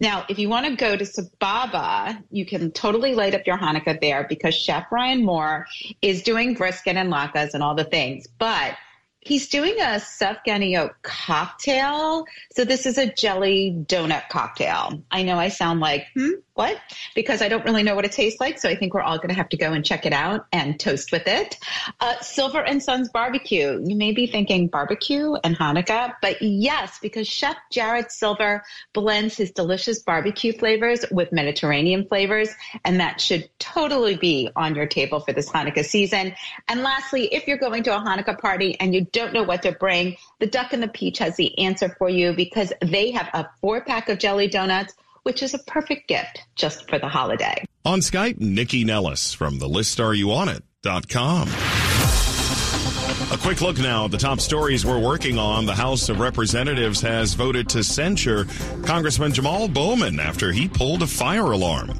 Now, 0.00 0.24
if 0.28 0.38
you 0.38 0.48
want 0.48 0.66
to 0.66 0.76
go 0.76 0.96
to 0.96 1.04
Sababa, 1.04 2.22
you 2.30 2.46
can 2.46 2.70
totally 2.70 3.14
light 3.14 3.34
up 3.34 3.46
your 3.46 3.58
Hanukkah 3.58 4.00
there 4.00 4.24
because 4.28 4.54
Chef 4.54 4.86
Ryan 4.92 5.24
Moore 5.24 5.66
is 6.00 6.22
doing 6.22 6.54
brisket 6.54 6.96
and 6.96 7.10
and 7.54 7.62
all 7.62 7.74
the 7.74 7.84
things. 7.84 8.26
But 8.38 8.76
he's 9.20 9.48
doing 9.48 9.74
a 9.78 10.00
Sufganiyot 10.00 10.90
cocktail. 11.02 12.24
So 12.52 12.64
this 12.64 12.86
is 12.86 12.98
a 12.98 13.12
jelly 13.12 13.74
donut 13.86 14.28
cocktail. 14.28 15.02
I 15.10 15.22
know 15.22 15.38
I 15.38 15.48
sound 15.48 15.80
like, 15.80 16.06
hmm, 16.14 16.30
what? 16.54 16.76
Because 17.14 17.40
I 17.40 17.48
don't 17.48 17.64
really 17.64 17.84
know 17.84 17.94
what 17.94 18.04
it 18.04 18.12
tastes 18.12 18.40
like. 18.40 18.58
So 18.58 18.68
I 18.68 18.74
think 18.74 18.92
we're 18.92 19.02
all 19.02 19.18
going 19.18 19.28
to 19.28 19.34
have 19.34 19.48
to 19.50 19.56
go 19.56 19.72
and 19.72 19.84
check 19.84 20.06
it 20.06 20.12
out 20.12 20.46
and 20.52 20.78
toast 20.78 21.12
with 21.12 21.28
it. 21.28 21.56
Uh, 22.00 22.18
Silver 22.20 22.60
and 22.60 22.82
Sons 22.82 23.10
Barbecue. 23.10 23.80
You 23.84 23.94
may 23.94 24.10
be 24.12 24.26
thinking 24.26 24.66
barbecue 24.66 25.34
and 25.34 25.56
Hanukkah, 25.56 26.14
but 26.20 26.42
yes, 26.42 26.98
because 27.00 27.28
Chef 27.28 27.56
Jared 27.70 28.10
Silver 28.10 28.64
blends 28.92 29.36
his 29.36 29.52
delicious 29.52 30.00
barbecue 30.02 30.52
flavors 30.52 31.04
with 31.12 31.30
Mediterranean 31.32 32.08
flavors. 32.08 32.50
And 32.84 32.98
that 32.98 33.20
should 33.20 33.48
totally 33.60 34.16
be 34.16 34.50
on 34.56 34.74
your 34.74 34.86
table 34.86 35.20
for 35.20 35.32
this 35.32 35.48
Hanukkah 35.48 35.84
season. 35.84 36.34
And 36.66 36.82
lastly, 36.82 37.26
if 37.32 37.46
you're 37.46 37.58
going 37.58 37.84
to 37.84 37.96
a 37.96 38.00
Hanukkah 38.00 38.38
party 38.38 38.76
and 38.80 38.94
you 38.94 39.04
don't 39.12 39.32
know 39.32 39.42
what 39.42 39.62
to 39.62 39.72
bring, 39.72 40.16
the 40.38 40.46
Duck 40.46 40.72
and 40.72 40.82
the 40.82 40.88
Peach 40.88 41.18
has 41.18 41.36
the 41.36 41.58
answer 41.58 41.94
for 41.98 42.08
you 42.08 42.32
because 42.32 42.72
they 42.82 43.10
have 43.10 43.28
a 43.32 43.48
four 43.60 43.80
pack 43.82 44.08
of 44.08 44.18
jelly 44.18 44.48
donuts 44.48 44.94
which 45.28 45.42
is 45.42 45.52
a 45.52 45.58
perfect 45.58 46.08
gift 46.08 46.40
just 46.56 46.88
for 46.88 46.98
the 46.98 47.06
holiday. 47.06 47.62
On 47.84 48.00
Skype, 48.00 48.38
Nycci 48.38 48.82
Nellis 48.86 49.34
from 49.34 49.58
the 49.58 49.68
listareyouonit.com. 49.68 51.48
A 53.30 53.36
quick 53.36 53.60
look 53.60 53.78
now 53.78 54.06
at 54.06 54.10
the 54.10 54.16
top 54.16 54.40
stories 54.40 54.86
we're 54.86 54.98
working 54.98 55.38
on. 55.38 55.66
The 55.66 55.74
House 55.74 56.08
of 56.08 56.18
Representatives 56.18 57.02
has 57.02 57.34
voted 57.34 57.68
to 57.70 57.84
censure 57.84 58.46
Congressman 58.84 59.34
Jamal 59.34 59.68
Bowman 59.68 60.18
after 60.18 60.50
he 60.50 60.66
pulled 60.66 61.02
a 61.02 61.06
fire 61.06 61.50
alarm. 61.52 61.90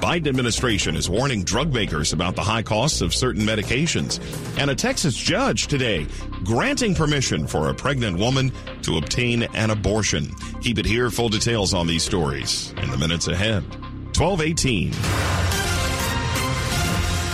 Biden 0.00 0.28
administration 0.28 0.96
is 0.96 1.10
warning 1.10 1.44
drug 1.44 1.74
makers 1.74 2.14
about 2.14 2.34
the 2.34 2.42
high 2.42 2.62
costs 2.62 3.02
of 3.02 3.14
certain 3.14 3.42
medications. 3.42 4.18
And 4.58 4.70
a 4.70 4.74
Texas 4.74 5.14
judge 5.14 5.66
today 5.66 6.06
granting 6.42 6.94
permission 6.94 7.46
for 7.46 7.68
a 7.68 7.74
pregnant 7.74 8.18
woman 8.18 8.50
to 8.82 8.96
obtain 8.96 9.42
an 9.54 9.68
abortion. 9.68 10.34
Keep 10.62 10.78
it 10.78 10.86
here. 10.86 11.10
Full 11.10 11.28
details 11.28 11.74
on 11.74 11.86
these 11.86 12.02
stories 12.02 12.72
in 12.82 12.90
the 12.90 12.96
minutes 12.96 13.28
ahead. 13.28 13.62
1218. 14.16 15.29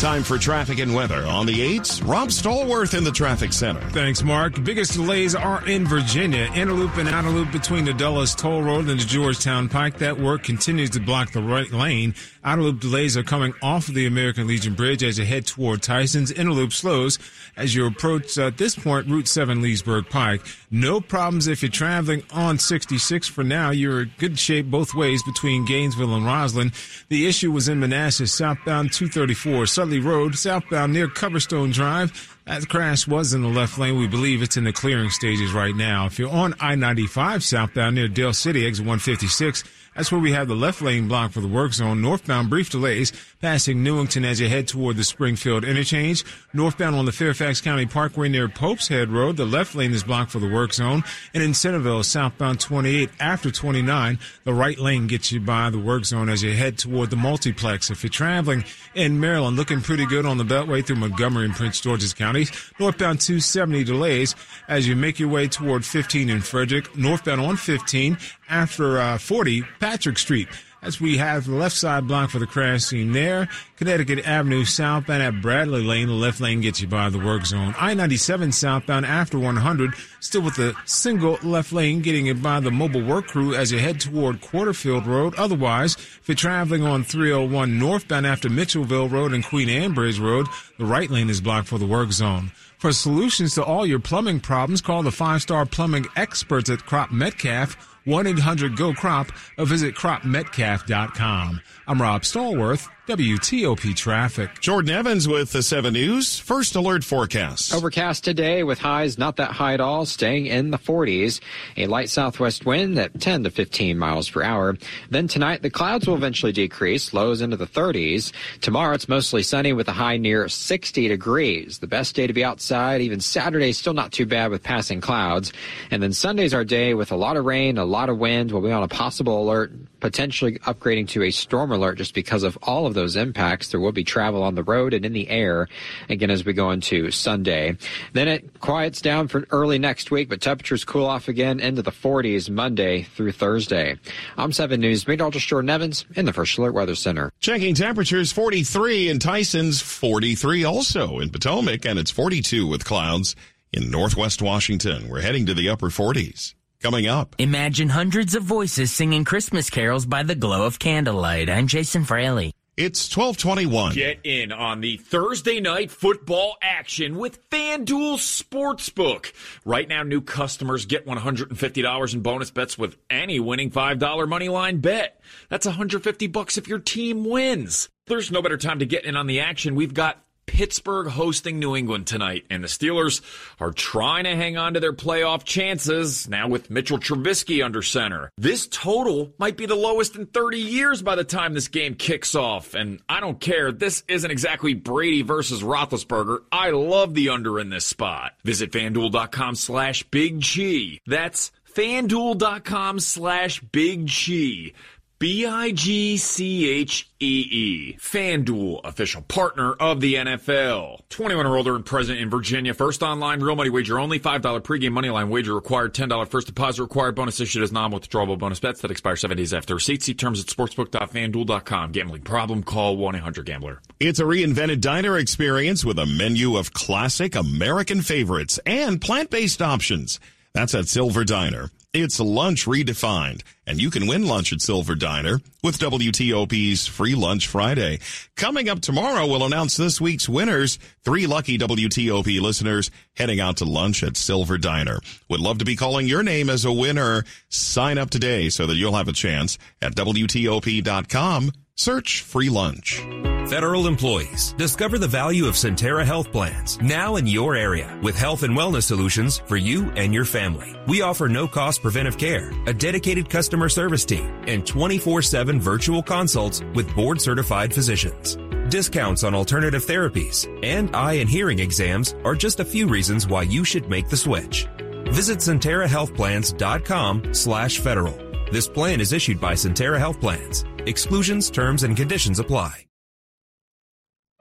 Time 0.00 0.22
for 0.22 0.36
traffic 0.36 0.78
and 0.78 0.94
weather 0.94 1.24
on 1.24 1.46
the 1.46 1.78
8s. 1.78 2.06
Rob 2.06 2.28
Stallworth 2.28 2.96
in 2.96 3.02
the 3.02 3.10
traffic 3.10 3.50
center. 3.54 3.80
Thanks, 3.90 4.22
Mark. 4.22 4.62
Biggest 4.62 4.92
delays 4.92 5.34
are 5.34 5.66
in 5.66 5.86
Virginia. 5.86 6.50
Inner 6.54 6.74
loop 6.74 6.98
and 6.98 7.08
outer 7.08 7.30
loop 7.30 7.50
between 7.50 7.86
the 7.86 7.94
Dulles 7.94 8.34
Toll 8.34 8.62
Road 8.62 8.88
and 8.88 9.00
the 9.00 9.04
Georgetown 9.06 9.70
Pike. 9.70 9.96
That 9.96 10.20
work 10.20 10.42
continues 10.42 10.90
to 10.90 11.00
block 11.00 11.32
the 11.32 11.42
right 11.42 11.72
lane. 11.72 12.14
Outer 12.44 12.60
loop 12.60 12.80
delays 12.80 13.16
are 13.16 13.22
coming 13.22 13.54
off 13.62 13.88
of 13.88 13.94
the 13.94 14.04
American 14.04 14.46
Legion 14.46 14.74
Bridge 14.74 15.02
as 15.02 15.18
you 15.18 15.24
head 15.24 15.46
toward 15.46 15.82
Tyson's. 15.82 16.30
Inner 16.30 16.52
loop 16.52 16.74
slows 16.74 17.18
as 17.56 17.74
you 17.74 17.86
approach, 17.86 18.38
uh, 18.38 18.48
at 18.48 18.58
this 18.58 18.76
point, 18.76 19.08
Route 19.08 19.26
7 19.28 19.62
Leesburg 19.62 20.10
Pike. 20.10 20.42
No 20.70 21.00
problems 21.00 21.46
if 21.46 21.62
you're 21.62 21.70
traveling 21.70 22.24
on 22.32 22.58
66 22.58 23.28
for 23.28 23.44
now. 23.44 23.70
You're 23.70 24.02
in 24.02 24.12
good 24.18 24.38
shape 24.38 24.66
both 24.66 24.94
ways 24.94 25.22
between 25.22 25.64
Gainesville 25.64 26.14
and 26.14 26.26
Rosslyn. 26.26 26.72
The 27.08 27.26
issue 27.26 27.52
was 27.52 27.68
in 27.68 27.78
Manassas, 27.78 28.32
southbound 28.32 28.92
234 28.92 29.66
Sudley 29.66 30.00
Road, 30.00 30.36
southbound 30.36 30.92
near 30.92 31.06
Coverstone 31.06 31.72
Drive. 31.72 32.36
That 32.46 32.68
crash 32.68 33.06
was 33.06 33.32
in 33.32 33.42
the 33.42 33.48
left 33.48 33.78
lane. 33.78 33.98
We 33.98 34.06
believe 34.08 34.42
it's 34.42 34.56
in 34.56 34.64
the 34.64 34.72
clearing 34.72 35.10
stages 35.10 35.52
right 35.52 35.74
now. 35.74 36.06
If 36.06 36.18
you're 36.18 36.30
on 36.30 36.54
I-95 36.60 37.42
southbound 37.42 37.94
near 37.94 38.08
Dale 38.08 38.32
City, 38.32 38.66
exit 38.66 38.84
156, 38.84 39.64
that's 39.96 40.12
where 40.12 40.20
we 40.20 40.32
have 40.32 40.46
the 40.46 40.54
left 40.54 40.82
lane 40.82 41.08
blocked 41.08 41.34
for 41.34 41.40
the 41.40 41.48
work 41.48 41.72
zone. 41.72 42.02
Northbound 42.02 42.50
brief 42.50 42.70
delays 42.70 43.12
passing 43.40 43.82
Newington 43.82 44.24
as 44.24 44.40
you 44.40 44.48
head 44.48 44.68
toward 44.68 44.96
the 44.96 45.04
Springfield 45.04 45.64
interchange. 45.64 46.24
Northbound 46.52 46.94
on 46.96 47.06
the 47.06 47.12
Fairfax 47.12 47.60
County 47.60 47.86
Parkway 47.86 48.28
near 48.28 48.48
Pope's 48.48 48.88
Head 48.88 49.10
Road, 49.10 49.36
the 49.36 49.46
left 49.46 49.74
lane 49.74 49.92
is 49.92 50.04
blocked 50.04 50.30
for 50.30 50.38
the 50.38 50.48
work 50.48 50.72
zone. 50.72 51.02
And 51.32 51.42
in 51.42 51.54
Centreville, 51.54 52.02
southbound 52.02 52.60
28 52.60 53.10
after 53.20 53.50
29, 53.50 54.18
the 54.44 54.54
right 54.54 54.78
lane 54.78 55.06
gets 55.06 55.32
you 55.32 55.40
by 55.40 55.70
the 55.70 55.78
work 55.78 56.04
zone 56.04 56.28
as 56.28 56.42
you 56.42 56.52
head 56.52 56.78
toward 56.78 57.10
the 57.10 57.16
multiplex. 57.16 57.90
If 57.90 58.02
you're 58.02 58.10
traveling 58.10 58.64
in 58.94 59.18
Maryland, 59.18 59.56
looking 59.56 59.80
pretty 59.80 60.06
good 60.06 60.26
on 60.26 60.36
the 60.36 60.44
Beltway 60.44 60.84
through 60.84 60.96
Montgomery 60.96 61.46
and 61.46 61.54
Prince 61.54 61.80
George's 61.80 62.12
counties. 62.12 62.50
Northbound 62.78 63.20
270 63.20 63.84
delays 63.84 64.34
as 64.68 64.86
you 64.86 64.94
make 64.96 65.18
your 65.18 65.28
way 65.28 65.48
toward 65.48 65.84
15 65.84 66.28
in 66.28 66.40
Frederick. 66.40 66.96
Northbound 66.96 67.40
on 67.40 67.56
15 67.56 68.18
after 68.48 68.98
uh, 68.98 69.18
40 69.18 69.62
Patrick 69.80 70.18
Street. 70.18 70.48
As 70.82 71.00
we 71.00 71.16
have 71.16 71.46
the 71.46 71.54
left 71.54 71.74
side 71.74 72.06
block 72.06 72.30
for 72.30 72.38
the 72.38 72.46
crash 72.46 72.84
scene 72.84 73.10
there. 73.10 73.48
Connecticut 73.76 74.24
Avenue 74.24 74.64
southbound 74.64 75.22
at 75.22 75.42
Bradley 75.42 75.82
Lane. 75.82 76.06
The 76.06 76.14
left 76.14 76.40
lane 76.40 76.60
gets 76.60 76.80
you 76.80 76.86
by 76.86 77.08
the 77.08 77.18
work 77.18 77.44
zone. 77.44 77.74
I-97 77.76 78.54
southbound 78.54 79.04
after 79.04 79.36
100. 79.36 79.94
Still 80.20 80.42
with 80.42 80.54
the 80.54 80.76
single 80.84 81.38
left 81.42 81.72
lane 81.72 82.02
getting 82.02 82.26
it 82.26 82.40
by 82.40 82.60
the 82.60 82.70
mobile 82.70 83.02
work 83.02 83.26
crew 83.26 83.54
as 83.54 83.72
you 83.72 83.80
head 83.80 83.98
toward 84.00 84.40
Quarterfield 84.42 85.06
Road. 85.06 85.34
Otherwise, 85.34 85.96
if 85.96 86.28
you're 86.28 86.36
traveling 86.36 86.84
on 86.84 87.02
301 87.02 87.78
northbound 87.78 88.26
after 88.26 88.48
Mitchellville 88.48 89.10
Road 89.10 89.32
and 89.32 89.44
Queen 89.44 89.68
Anne 89.68 89.92
Bridge 89.92 90.20
Road, 90.20 90.46
the 90.78 90.84
right 90.84 91.10
lane 91.10 91.30
is 91.30 91.40
blocked 91.40 91.66
for 91.66 91.78
the 91.78 91.86
work 91.86 92.12
zone. 92.12 92.52
For 92.78 92.92
solutions 92.92 93.54
to 93.54 93.64
all 93.64 93.86
your 93.86 93.98
plumbing 93.98 94.40
problems, 94.40 94.82
call 94.82 95.02
the 95.02 95.10
five-star 95.10 95.66
plumbing 95.66 96.06
experts 96.14 96.70
at 96.70 96.84
Crop 96.84 97.10
Metcalf. 97.10 97.95
1-800-GO-CROP 98.06 99.32
or 99.58 99.66
visit 99.66 99.94
cropmetcalf.com. 99.94 101.60
I'm 101.86 102.02
Rob 102.02 102.22
Stallworth, 102.22 102.88
WTOP 103.06 103.94
Traffic. 103.94 104.58
Jordan 104.58 104.90
Evans 104.90 105.28
with 105.28 105.52
the 105.52 105.62
7 105.62 105.92
News 105.92 106.40
First 106.40 106.74
Alert 106.74 107.04
Forecast. 107.04 107.72
Overcast 107.72 108.24
today 108.24 108.64
with 108.64 108.80
highs 108.80 109.16
not 109.16 109.36
that 109.36 109.52
high 109.52 109.74
at 109.74 109.80
all, 109.80 110.06
staying 110.06 110.46
in 110.46 110.72
the 110.72 110.78
40s. 110.78 111.38
A 111.76 111.86
light 111.86 112.10
southwest 112.10 112.66
wind 112.66 112.98
at 112.98 113.20
10 113.20 113.44
to 113.44 113.50
15 113.52 113.96
miles 113.96 114.28
per 114.28 114.42
hour. 114.42 114.76
Then 115.08 115.28
tonight, 115.28 115.62
the 115.62 115.70
clouds 115.70 116.08
will 116.08 116.16
eventually 116.16 116.50
decrease, 116.50 117.14
lows 117.14 117.42
into 117.42 117.56
the 117.56 117.68
30s. 117.68 118.32
Tomorrow, 118.60 118.96
it's 118.96 119.08
mostly 119.08 119.44
sunny 119.44 119.72
with 119.72 119.86
a 119.86 119.92
high 119.92 120.16
near 120.16 120.48
60 120.48 121.06
degrees. 121.06 121.78
The 121.78 121.86
best 121.86 122.16
day 122.16 122.26
to 122.26 122.32
be 122.32 122.42
outside. 122.42 123.02
Even 123.02 123.20
Saturday, 123.20 123.70
still 123.70 123.94
not 123.94 124.10
too 124.10 124.26
bad 124.26 124.50
with 124.50 124.64
passing 124.64 125.00
clouds. 125.00 125.52
And 125.92 126.02
then 126.02 126.12
Sunday's 126.12 126.52
our 126.52 126.64
day 126.64 126.94
with 126.94 127.12
a 127.12 127.16
lot 127.16 127.36
of 127.36 127.44
rain, 127.44 127.78
a 127.78 127.84
lot 127.84 128.08
of 128.08 128.18
wind. 128.18 128.50
We'll 128.50 128.62
be 128.62 128.72
on 128.72 128.82
a 128.82 128.88
possible 128.88 129.44
alert, 129.44 129.70
potentially 130.00 130.58
upgrading 130.60 131.06
to 131.10 131.22
a 131.22 131.30
storm 131.30 131.70
alert 131.70 131.98
just 131.98 132.12
because 132.12 132.42
of 132.42 132.58
all 132.62 132.84
of 132.86 132.95
those 132.96 133.14
impacts. 133.14 133.68
There 133.68 133.78
will 133.78 133.92
be 133.92 134.02
travel 134.02 134.42
on 134.42 134.56
the 134.56 134.64
road 134.64 134.92
and 134.92 135.04
in 135.04 135.12
the 135.12 135.28
air 135.28 135.68
again 136.08 136.30
as 136.30 136.44
we 136.44 136.52
go 136.52 136.72
into 136.72 137.12
Sunday. 137.12 137.76
Then 138.12 138.26
it 138.26 138.58
quiets 138.58 139.00
down 139.00 139.28
for 139.28 139.46
early 139.50 139.78
next 139.78 140.10
week, 140.10 140.28
but 140.28 140.40
temperatures 140.40 140.84
cool 140.84 141.06
off 141.06 141.28
again 141.28 141.60
into 141.60 141.82
the 141.82 141.92
40s 141.92 142.50
Monday 142.50 143.02
through 143.02 143.32
Thursday. 143.32 143.96
I'm 144.36 144.50
7 144.50 144.80
News 144.80 145.06
meteorologist 145.06 145.46
Jordan 145.46 145.70
Evans 145.70 146.04
in 146.16 146.24
the 146.24 146.32
First 146.32 146.58
Alert 146.58 146.74
Weather 146.74 146.96
Center. 146.96 147.30
Checking 147.38 147.76
temperatures 147.76 148.32
43 148.32 149.10
in 149.10 149.18
Tyson's, 149.20 149.80
43 149.80 150.64
also 150.64 151.20
in 151.20 151.30
Potomac, 151.30 151.84
and 151.84 151.98
it's 151.98 152.10
42 152.10 152.66
with 152.66 152.84
clouds 152.84 153.36
in 153.72 153.90
northwest 153.90 154.42
Washington. 154.42 155.08
We're 155.08 155.20
heading 155.20 155.46
to 155.46 155.54
the 155.54 155.68
upper 155.68 155.90
40s. 155.90 156.54
Coming 156.80 157.06
up. 157.06 157.34
Imagine 157.38 157.88
hundreds 157.88 158.34
of 158.34 158.42
voices 158.42 158.92
singing 158.92 159.24
Christmas 159.24 159.70
carols 159.70 160.04
by 160.04 160.22
the 160.22 160.34
glow 160.34 160.66
of 160.66 160.78
candlelight. 160.78 161.48
I'm 161.48 161.66
Jason 161.66 162.04
Fraley. 162.04 162.52
It's 162.76 163.08
1221. 163.16 163.94
Get 163.94 164.20
in 164.22 164.52
on 164.52 164.82
the 164.82 164.98
Thursday 164.98 165.60
night 165.60 165.90
football 165.90 166.58
action 166.60 167.16
with 167.16 167.48
FanDuel 167.48 168.18
Sportsbook. 168.18 169.32
Right 169.64 169.88
now, 169.88 170.02
new 170.02 170.20
customers 170.20 170.84
get 170.84 171.06
$150 171.06 172.12
in 172.14 172.20
bonus 172.20 172.50
bets 172.50 172.76
with 172.76 172.98
any 173.08 173.40
winning 173.40 173.70
$5 173.70 174.28
money 174.28 174.50
line 174.50 174.80
bet. 174.80 175.22
That's 175.48 175.64
150 175.64 176.26
bucks 176.26 176.58
if 176.58 176.68
your 176.68 176.78
team 176.78 177.24
wins. 177.24 177.88
There's 178.08 178.30
no 178.30 178.42
better 178.42 178.58
time 178.58 178.80
to 178.80 178.86
get 178.86 179.06
in 179.06 179.16
on 179.16 179.26
the 179.26 179.40
action. 179.40 179.74
We've 179.74 179.94
got 179.94 180.22
Pittsburgh 180.46 181.08
hosting 181.08 181.58
New 181.58 181.76
England 181.76 182.06
tonight, 182.06 182.46
and 182.50 182.62
the 182.64 182.68
Steelers 182.68 183.20
are 183.60 183.72
trying 183.72 184.24
to 184.24 184.34
hang 184.36 184.56
on 184.56 184.74
to 184.74 184.80
their 184.80 184.92
playoff 184.92 185.44
chances 185.44 186.28
now 186.28 186.48
with 186.48 186.70
Mitchell 186.70 186.98
Trubisky 186.98 187.64
under 187.64 187.82
center. 187.82 188.30
This 188.36 188.66
total 188.70 189.32
might 189.38 189.56
be 189.56 189.66
the 189.66 189.74
lowest 189.74 190.16
in 190.16 190.26
30 190.26 190.58
years 190.58 191.02
by 191.02 191.14
the 191.14 191.24
time 191.24 191.54
this 191.54 191.68
game 191.68 191.94
kicks 191.94 192.34
off, 192.34 192.74
and 192.74 193.00
I 193.08 193.20
don't 193.20 193.40
care. 193.40 193.72
This 193.72 194.04
isn't 194.08 194.30
exactly 194.30 194.74
Brady 194.74 195.22
versus 195.22 195.62
Roethlisberger. 195.62 196.38
I 196.50 196.70
love 196.70 197.14
the 197.14 197.28
under 197.30 197.58
in 197.60 197.68
this 197.70 197.84
spot. 197.86 198.32
Visit 198.44 198.72
fanduel.com 198.72 199.54
slash 199.56 200.02
Big 200.04 200.42
Chee. 200.42 201.00
That's 201.06 201.50
fanduel.com 201.74 203.00
slash 203.00 203.60
Big 203.60 204.08
Chee. 204.08 204.72
B 205.18 205.46
I 205.46 205.72
G 205.72 206.18
C 206.18 206.68
H 206.68 207.10
E 207.20 207.48
E. 207.50 207.96
FanDuel, 207.98 208.82
official 208.84 209.22
partner 209.22 209.72
of 209.72 210.02
the 210.02 210.14
NFL. 210.16 211.08
21 211.08 211.46
or 211.46 211.56
older 211.56 211.74
and 211.74 211.86
present 211.86 212.20
in 212.20 212.28
Virginia. 212.28 212.74
First 212.74 213.02
online 213.02 213.40
real 213.40 213.56
money 213.56 213.70
wager 213.70 213.98
only. 213.98 214.20
$5 214.20 214.60
pregame 214.60 214.92
money 214.92 215.08
line 215.08 215.30
wager 215.30 215.54
required. 215.54 215.94
$10 215.94 216.28
first 216.28 216.48
deposit 216.48 216.82
required. 216.82 217.14
Bonus 217.14 217.40
issued 217.40 217.62
as 217.62 217.72
non-withdrawable 217.72 218.38
bonus 218.38 218.60
bets 218.60 218.82
that 218.82 218.90
expire 218.90 219.16
seven 219.16 219.38
days 219.38 219.54
after 219.54 219.74
receipt. 219.74 220.02
See 220.02 220.12
terms 220.12 220.38
at 220.38 220.46
sportsbook.fanduel.com. 220.46 221.92
Gambling 221.92 222.22
problem? 222.22 222.62
Call 222.62 222.98
1-800-GAMBLER. 222.98 223.80
It's 223.98 224.20
a 224.20 224.24
reinvented 224.24 224.82
diner 224.82 225.16
experience 225.16 225.82
with 225.82 225.98
a 225.98 226.04
menu 226.04 226.58
of 226.58 226.74
classic 226.74 227.34
American 227.36 228.02
favorites 228.02 228.60
and 228.66 229.00
plant-based 229.00 229.62
options. 229.62 230.20
That's 230.52 230.74
at 230.74 230.88
Silver 230.88 231.24
Diner. 231.24 231.70
It's 232.02 232.20
lunch 232.20 232.66
redefined, 232.66 233.42
and 233.66 233.80
you 233.80 233.90
can 233.90 234.06
win 234.06 234.26
lunch 234.26 234.52
at 234.52 234.60
Silver 234.60 234.94
Diner 234.94 235.40
with 235.62 235.78
WTOP's 235.78 236.86
Free 236.86 237.14
Lunch 237.14 237.46
Friday. 237.46 238.00
Coming 238.36 238.68
up 238.68 238.80
tomorrow, 238.80 239.26
we'll 239.26 239.44
announce 239.44 239.76
this 239.76 240.00
week's 240.00 240.28
winners. 240.28 240.78
Three 241.04 241.26
lucky 241.26 241.56
WTOP 241.56 242.40
listeners 242.40 242.90
heading 243.14 243.40
out 243.40 243.56
to 243.58 243.64
lunch 243.64 244.02
at 244.02 244.16
Silver 244.16 244.58
Diner. 244.58 245.00
Would 245.30 245.40
love 245.40 245.58
to 245.58 245.64
be 245.64 245.74
calling 245.74 246.06
your 246.06 246.22
name 246.22 246.50
as 246.50 246.64
a 246.64 246.72
winner. 246.72 247.24
Sign 247.48 247.96
up 247.96 248.10
today 248.10 248.50
so 248.50 248.66
that 248.66 248.76
you'll 248.76 248.96
have 248.96 249.08
a 249.08 249.12
chance 249.12 249.56
at 249.80 249.94
WTOP.com. 249.94 251.52
Search 251.78 252.22
free 252.22 252.48
lunch. 252.48 253.02
Federal 253.50 253.86
employees, 253.86 254.54
discover 254.54 254.98
the 254.98 255.06
value 255.06 255.44
of 255.46 255.54
Sentara 255.56 256.06
Health 256.06 256.32
Plans 256.32 256.80
now 256.80 257.16
in 257.16 257.26
your 257.26 257.54
area 257.54 257.96
with 258.02 258.16
health 258.16 258.44
and 258.44 258.56
wellness 258.56 258.84
solutions 258.84 259.42
for 259.44 259.58
you 259.58 259.90
and 259.90 260.12
your 260.12 260.24
family. 260.24 260.74
We 260.88 261.02
offer 261.02 261.28
no 261.28 261.46
cost 261.46 261.82
preventive 261.82 262.16
care, 262.16 262.50
a 262.66 262.72
dedicated 262.72 263.28
customer 263.28 263.68
service 263.68 264.06
team, 264.06 264.26
and 264.48 264.64
24-7 264.64 265.60
virtual 265.60 266.02
consults 266.02 266.62
with 266.74 266.92
board 266.96 267.20
certified 267.20 267.74
physicians. 267.74 268.38
Discounts 268.70 269.22
on 269.22 269.34
alternative 269.34 269.84
therapies 269.84 270.48
and 270.64 270.96
eye 270.96 271.14
and 271.14 271.28
hearing 271.28 271.58
exams 271.58 272.14
are 272.24 272.34
just 272.34 272.58
a 272.58 272.64
few 272.64 272.88
reasons 272.88 273.28
why 273.28 273.42
you 273.42 273.64
should 273.64 273.90
make 273.90 274.08
the 274.08 274.16
switch. 274.16 274.66
Visit 275.08 275.38
SentaraHealthPlans.com 275.40 277.34
slash 277.34 277.78
federal. 277.78 278.25
This 278.50 278.68
plan 278.68 279.00
is 279.00 279.12
issued 279.12 279.40
by 279.40 279.54
Sentara 279.54 279.98
Health 279.98 280.20
Plans. 280.20 280.64
Exclusions, 280.86 281.50
terms, 281.50 281.82
and 281.82 281.96
conditions 281.96 282.38
apply. 282.38 282.86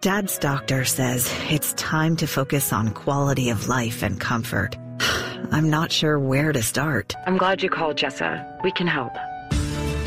Dad's 0.02 0.38
doctor 0.38 0.86
says 0.86 1.34
it's 1.50 1.74
time 1.74 2.16
to 2.18 2.28
focus 2.28 2.72
on 2.72 2.94
quality 2.94 3.50
of 3.50 3.68
life 3.68 4.04
and 4.04 4.20
comfort. 4.20 4.78
I'm 5.52 5.70
not 5.72 5.92
sure 5.92 6.20
where 6.20 6.52
to 6.52 6.62
start. 6.62 7.16
I'm 7.26 7.38
glad 7.38 7.64
you 7.64 7.70
called, 7.70 7.98
Jessa. 7.98 8.62
We 8.64 8.72
can 8.72 8.88
help. 8.88 9.14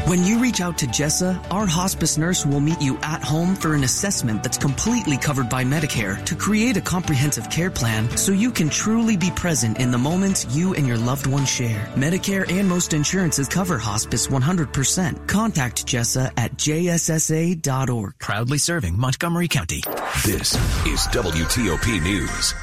When 0.08 0.24
you 0.24 0.38
reach 0.38 0.62
out 0.62 0.78
to 0.78 0.86
Jessa, 0.86 1.38
our 1.52 1.66
hospice 1.66 2.16
nurse 2.16 2.46
will 2.46 2.60
meet 2.60 2.80
you 2.80 2.96
at 3.02 3.22
home 3.22 3.54
for 3.54 3.74
an 3.74 3.84
assessment 3.84 4.42
that's 4.42 4.56
completely 4.56 5.18
covered 5.18 5.50
by 5.50 5.64
Medicare 5.64 6.24
to 6.24 6.34
create 6.34 6.78
a 6.78 6.80
comprehensive 6.80 7.50
care 7.50 7.70
plan 7.70 8.08
so 8.16 8.32
you 8.32 8.50
can 8.50 8.70
truly 8.70 9.18
be 9.18 9.30
present 9.32 9.78
in 9.78 9.90
the 9.90 9.98
moments 9.98 10.46
you 10.56 10.72
and 10.72 10.88
your 10.88 10.96
loved 10.96 11.26
one 11.26 11.44
share. 11.44 11.84
Medicare 11.94 12.50
and 12.50 12.66
most 12.66 12.94
insurances 12.94 13.48
cover 13.48 13.76
hospice 13.76 14.28
100%. 14.28 15.28
Contact 15.28 15.84
Jessa 15.84 16.32
at 16.38 16.52
jssa.org. 16.54 18.14
Proudly 18.18 18.56
serving 18.56 18.98
Montgomery 18.98 19.48
County. 19.48 19.82
This 20.24 20.54
is 20.86 21.00
WTOP 21.08 22.02
News. 22.02 22.54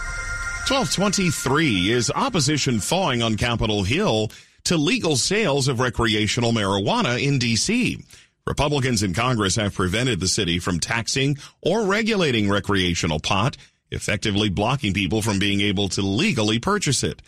1223 0.67 1.91
is 1.91 2.09
opposition 2.09 2.79
thawing 2.79 3.21
on 3.21 3.37
Capitol 3.37 3.83
Hill 3.83 4.31
to 4.65 4.77
legal 4.77 5.15
sales 5.15 5.67
of 5.67 5.79
recreational 5.79 6.51
marijuana 6.51 7.21
in 7.21 7.39
D.C. 7.39 8.03
Republicans 8.45 9.01
in 9.01 9.13
Congress 9.13 9.55
have 9.55 9.73
prevented 9.73 10.19
the 10.19 10.27
city 10.27 10.59
from 10.59 10.79
taxing 10.79 11.37
or 11.61 11.85
regulating 11.85 12.49
recreational 12.49 13.19
pot, 13.19 13.57
effectively 13.89 14.49
blocking 14.49 14.93
people 14.93 15.21
from 15.21 15.39
being 15.39 15.61
able 15.61 15.89
to 15.89 16.01
legally 16.01 16.59
purchase 16.59 17.03
it. 17.03 17.21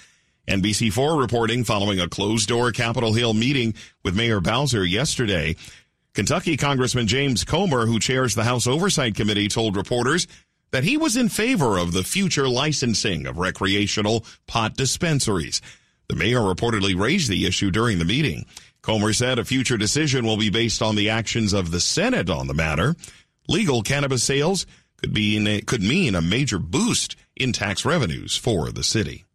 NBC4 0.47 1.19
reporting 1.19 1.63
following 1.63 1.99
a 1.99 2.07
closed 2.07 2.47
door 2.47 2.71
Capitol 2.71 3.13
Hill 3.13 3.33
meeting 3.33 3.73
with 4.03 4.15
Mayor 4.15 4.39
Bowser 4.39 4.85
yesterday. 4.85 5.55
Kentucky 6.13 6.55
Congressman 6.55 7.05
James 7.05 7.43
Comer, 7.43 7.85
who 7.85 7.99
chairs 7.99 8.33
the 8.33 8.43
House 8.43 8.65
Oversight 8.65 9.15
Committee, 9.15 9.47
told 9.47 9.75
reporters 9.75 10.27
that 10.71 10.83
he 10.83 10.97
was 10.97 11.17
in 11.17 11.29
favor 11.29 11.77
of 11.77 11.91
the 11.91 12.03
future 12.03 12.47
licensing 12.47 13.25
of 13.25 13.37
recreational 13.37 14.25
pot 14.47 14.75
dispensaries. 14.75 15.61
The 16.09 16.15
mayor 16.15 16.39
reportedly 16.39 16.97
raised 16.97 17.29
the 17.29 17.45
issue 17.45 17.69
during 17.69 17.99
the 17.99 18.05
meeting. 18.05 18.45
Comer 18.81 19.11
said 19.11 19.39
a 19.39 19.45
future 19.45 19.77
decision 19.77 20.25
will 20.25 20.37
be 20.37 20.49
based 20.49 20.81
on 20.81 20.95
the 20.95 21.09
actions 21.09 21.51
of 21.51 21.71
the 21.71 21.81
Senate 21.81 22.29
on 22.29 22.47
the 22.47 22.53
matter. 22.53 22.95
Legal 23.49 23.81
cannabis 23.81 24.23
sales 24.23 24.65
could 24.97 25.13
be 25.13 25.61
could 25.61 25.81
mean 25.81 26.15
a 26.15 26.21
major 26.21 26.59
boost 26.59 27.15
in 27.35 27.51
tax 27.51 27.83
revenues 27.83 28.37
for 28.37 28.71
the 28.71 28.83
city. 28.83 29.25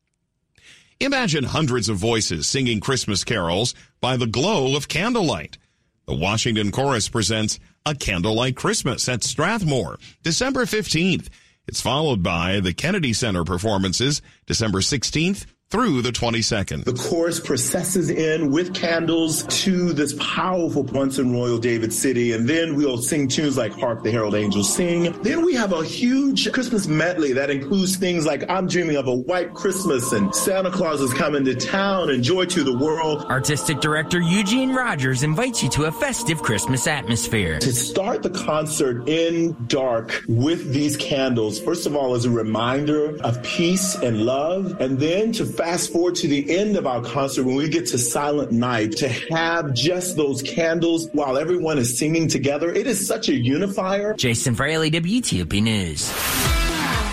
Imagine 1.00 1.44
hundreds 1.44 1.88
of 1.88 1.96
voices 1.96 2.46
singing 2.46 2.80
Christmas 2.80 3.24
carols 3.24 3.74
by 4.00 4.16
the 4.16 4.26
glow 4.26 4.76
of 4.76 4.88
candlelight. 4.88 5.58
The 6.06 6.14
Washington 6.14 6.72
Chorus 6.72 7.08
presents 7.08 7.58
A 7.85 7.94
Candlelight 7.94 8.56
Christmas 8.56 9.08
at 9.08 9.22
Strathmore, 9.22 9.98
December 10.22 10.64
15th. 10.64 11.28
It's 11.66 11.80
followed 11.80 12.22
by 12.22 12.61
the 12.61 12.72
Kennedy 12.72 13.12
Center 13.12 13.44
performances 13.44 14.22
December 14.46 14.80
16th 14.80 15.46
through 15.72 16.02
the 16.02 16.12
22nd. 16.12 16.85
The 16.85 16.92
chorus 16.92 17.40
processes 17.40 18.11
in 18.11 18.52
with 18.52 18.74
candles 18.74 19.44
to 19.62 19.94
this 19.94 20.14
powerful 20.20 20.82
once 20.82 21.18
in 21.18 21.32
Royal 21.32 21.56
David 21.56 21.94
City, 21.94 22.32
and 22.32 22.46
then 22.46 22.74
we'll 22.76 22.98
sing 22.98 23.26
tunes 23.26 23.56
like 23.56 23.72
Hark 23.72 24.02
the 24.02 24.11
Herald 24.11 24.35
Angels 24.35 24.70
Sing. 24.70 25.18
Then 25.22 25.42
we 25.42 25.54
have 25.54 25.72
a 25.72 25.82
huge 25.82 26.52
Christmas 26.52 26.87
medley 26.87 27.32
that 27.32 27.48
includes 27.48 27.96
things 27.96 28.26
like 28.26 28.44
I'm 28.50 28.66
Dreaming 28.66 28.96
of 28.96 29.06
a 29.06 29.14
White 29.14 29.54
Christmas 29.54 30.12
and 30.12 30.35
Santa 30.35 30.70
Claus 30.70 31.00
is 31.00 31.14
Coming 31.14 31.42
to 31.46 31.54
Town 31.54 32.11
and 32.11 32.22
Joy 32.22 32.44
to 32.44 32.64
the 32.64 32.76
World. 32.76 33.24
Artistic 33.30 33.80
director 33.80 34.20
Eugene 34.20 34.74
Rogers 34.74 35.22
invites 35.22 35.62
you 35.62 35.70
to 35.70 35.85
a 35.85 35.92
festive 35.92 36.42
Christmas 36.42 36.87
atmosphere. 36.87 37.58
To 37.61 37.72
start 37.72 38.22
the 38.22 38.28
concert 38.28 39.08
in 39.08 39.56
dark 39.68 40.22
with 40.28 40.74
these 40.74 40.98
candles, 40.98 41.58
first 41.58 41.87
of 41.87 41.96
all, 41.96 42.14
as 42.14 42.26
a 42.26 42.30
reminder 42.30 43.16
of 43.22 43.42
peace 43.42 43.94
and 43.94 44.26
love, 44.26 44.78
and 44.78 44.98
then 44.98 45.32
to 45.32 45.46
fast 45.62 45.92
forward 45.92 46.16
to 46.16 46.27
the 46.27 46.59
end 46.59 46.75
of 46.77 46.88
our 46.88 47.01
concert 47.01 47.44
when 47.44 47.55
we 47.55 47.68
get 47.68 47.87
to 47.87 47.96
Silent 47.96 48.51
Night 48.51 48.96
to 48.96 49.09
have 49.09 49.72
just 49.75 50.16
those 50.16 50.42
candles 50.42 51.09
while 51.12 51.38
everyone 51.38 51.79
is 51.79 51.96
singing 51.96 52.27
together. 52.27 52.72
It 52.72 52.88
is 52.88 53.07
such 53.07 53.29
a 53.29 53.33
unifier. 53.33 54.12
Jason 54.14 54.57
Fraley, 54.57 54.90
WTOP 54.90 55.62
News. 55.62 56.01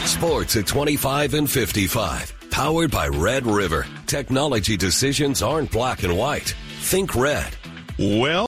Sports 0.10 0.56
at 0.56 0.66
25 0.66 1.36
and 1.36 1.48
55. 1.48 2.34
Powered 2.50 2.90
by 2.90 3.08
Red 3.10 3.46
River. 3.46 3.86
Technology 4.08 4.76
decisions 4.76 5.44
aren't 5.44 5.72
black 5.72 6.02
and 6.02 6.18
white. 6.18 6.56
Think 6.80 7.14
red. 7.14 7.56
Well, 8.00 8.30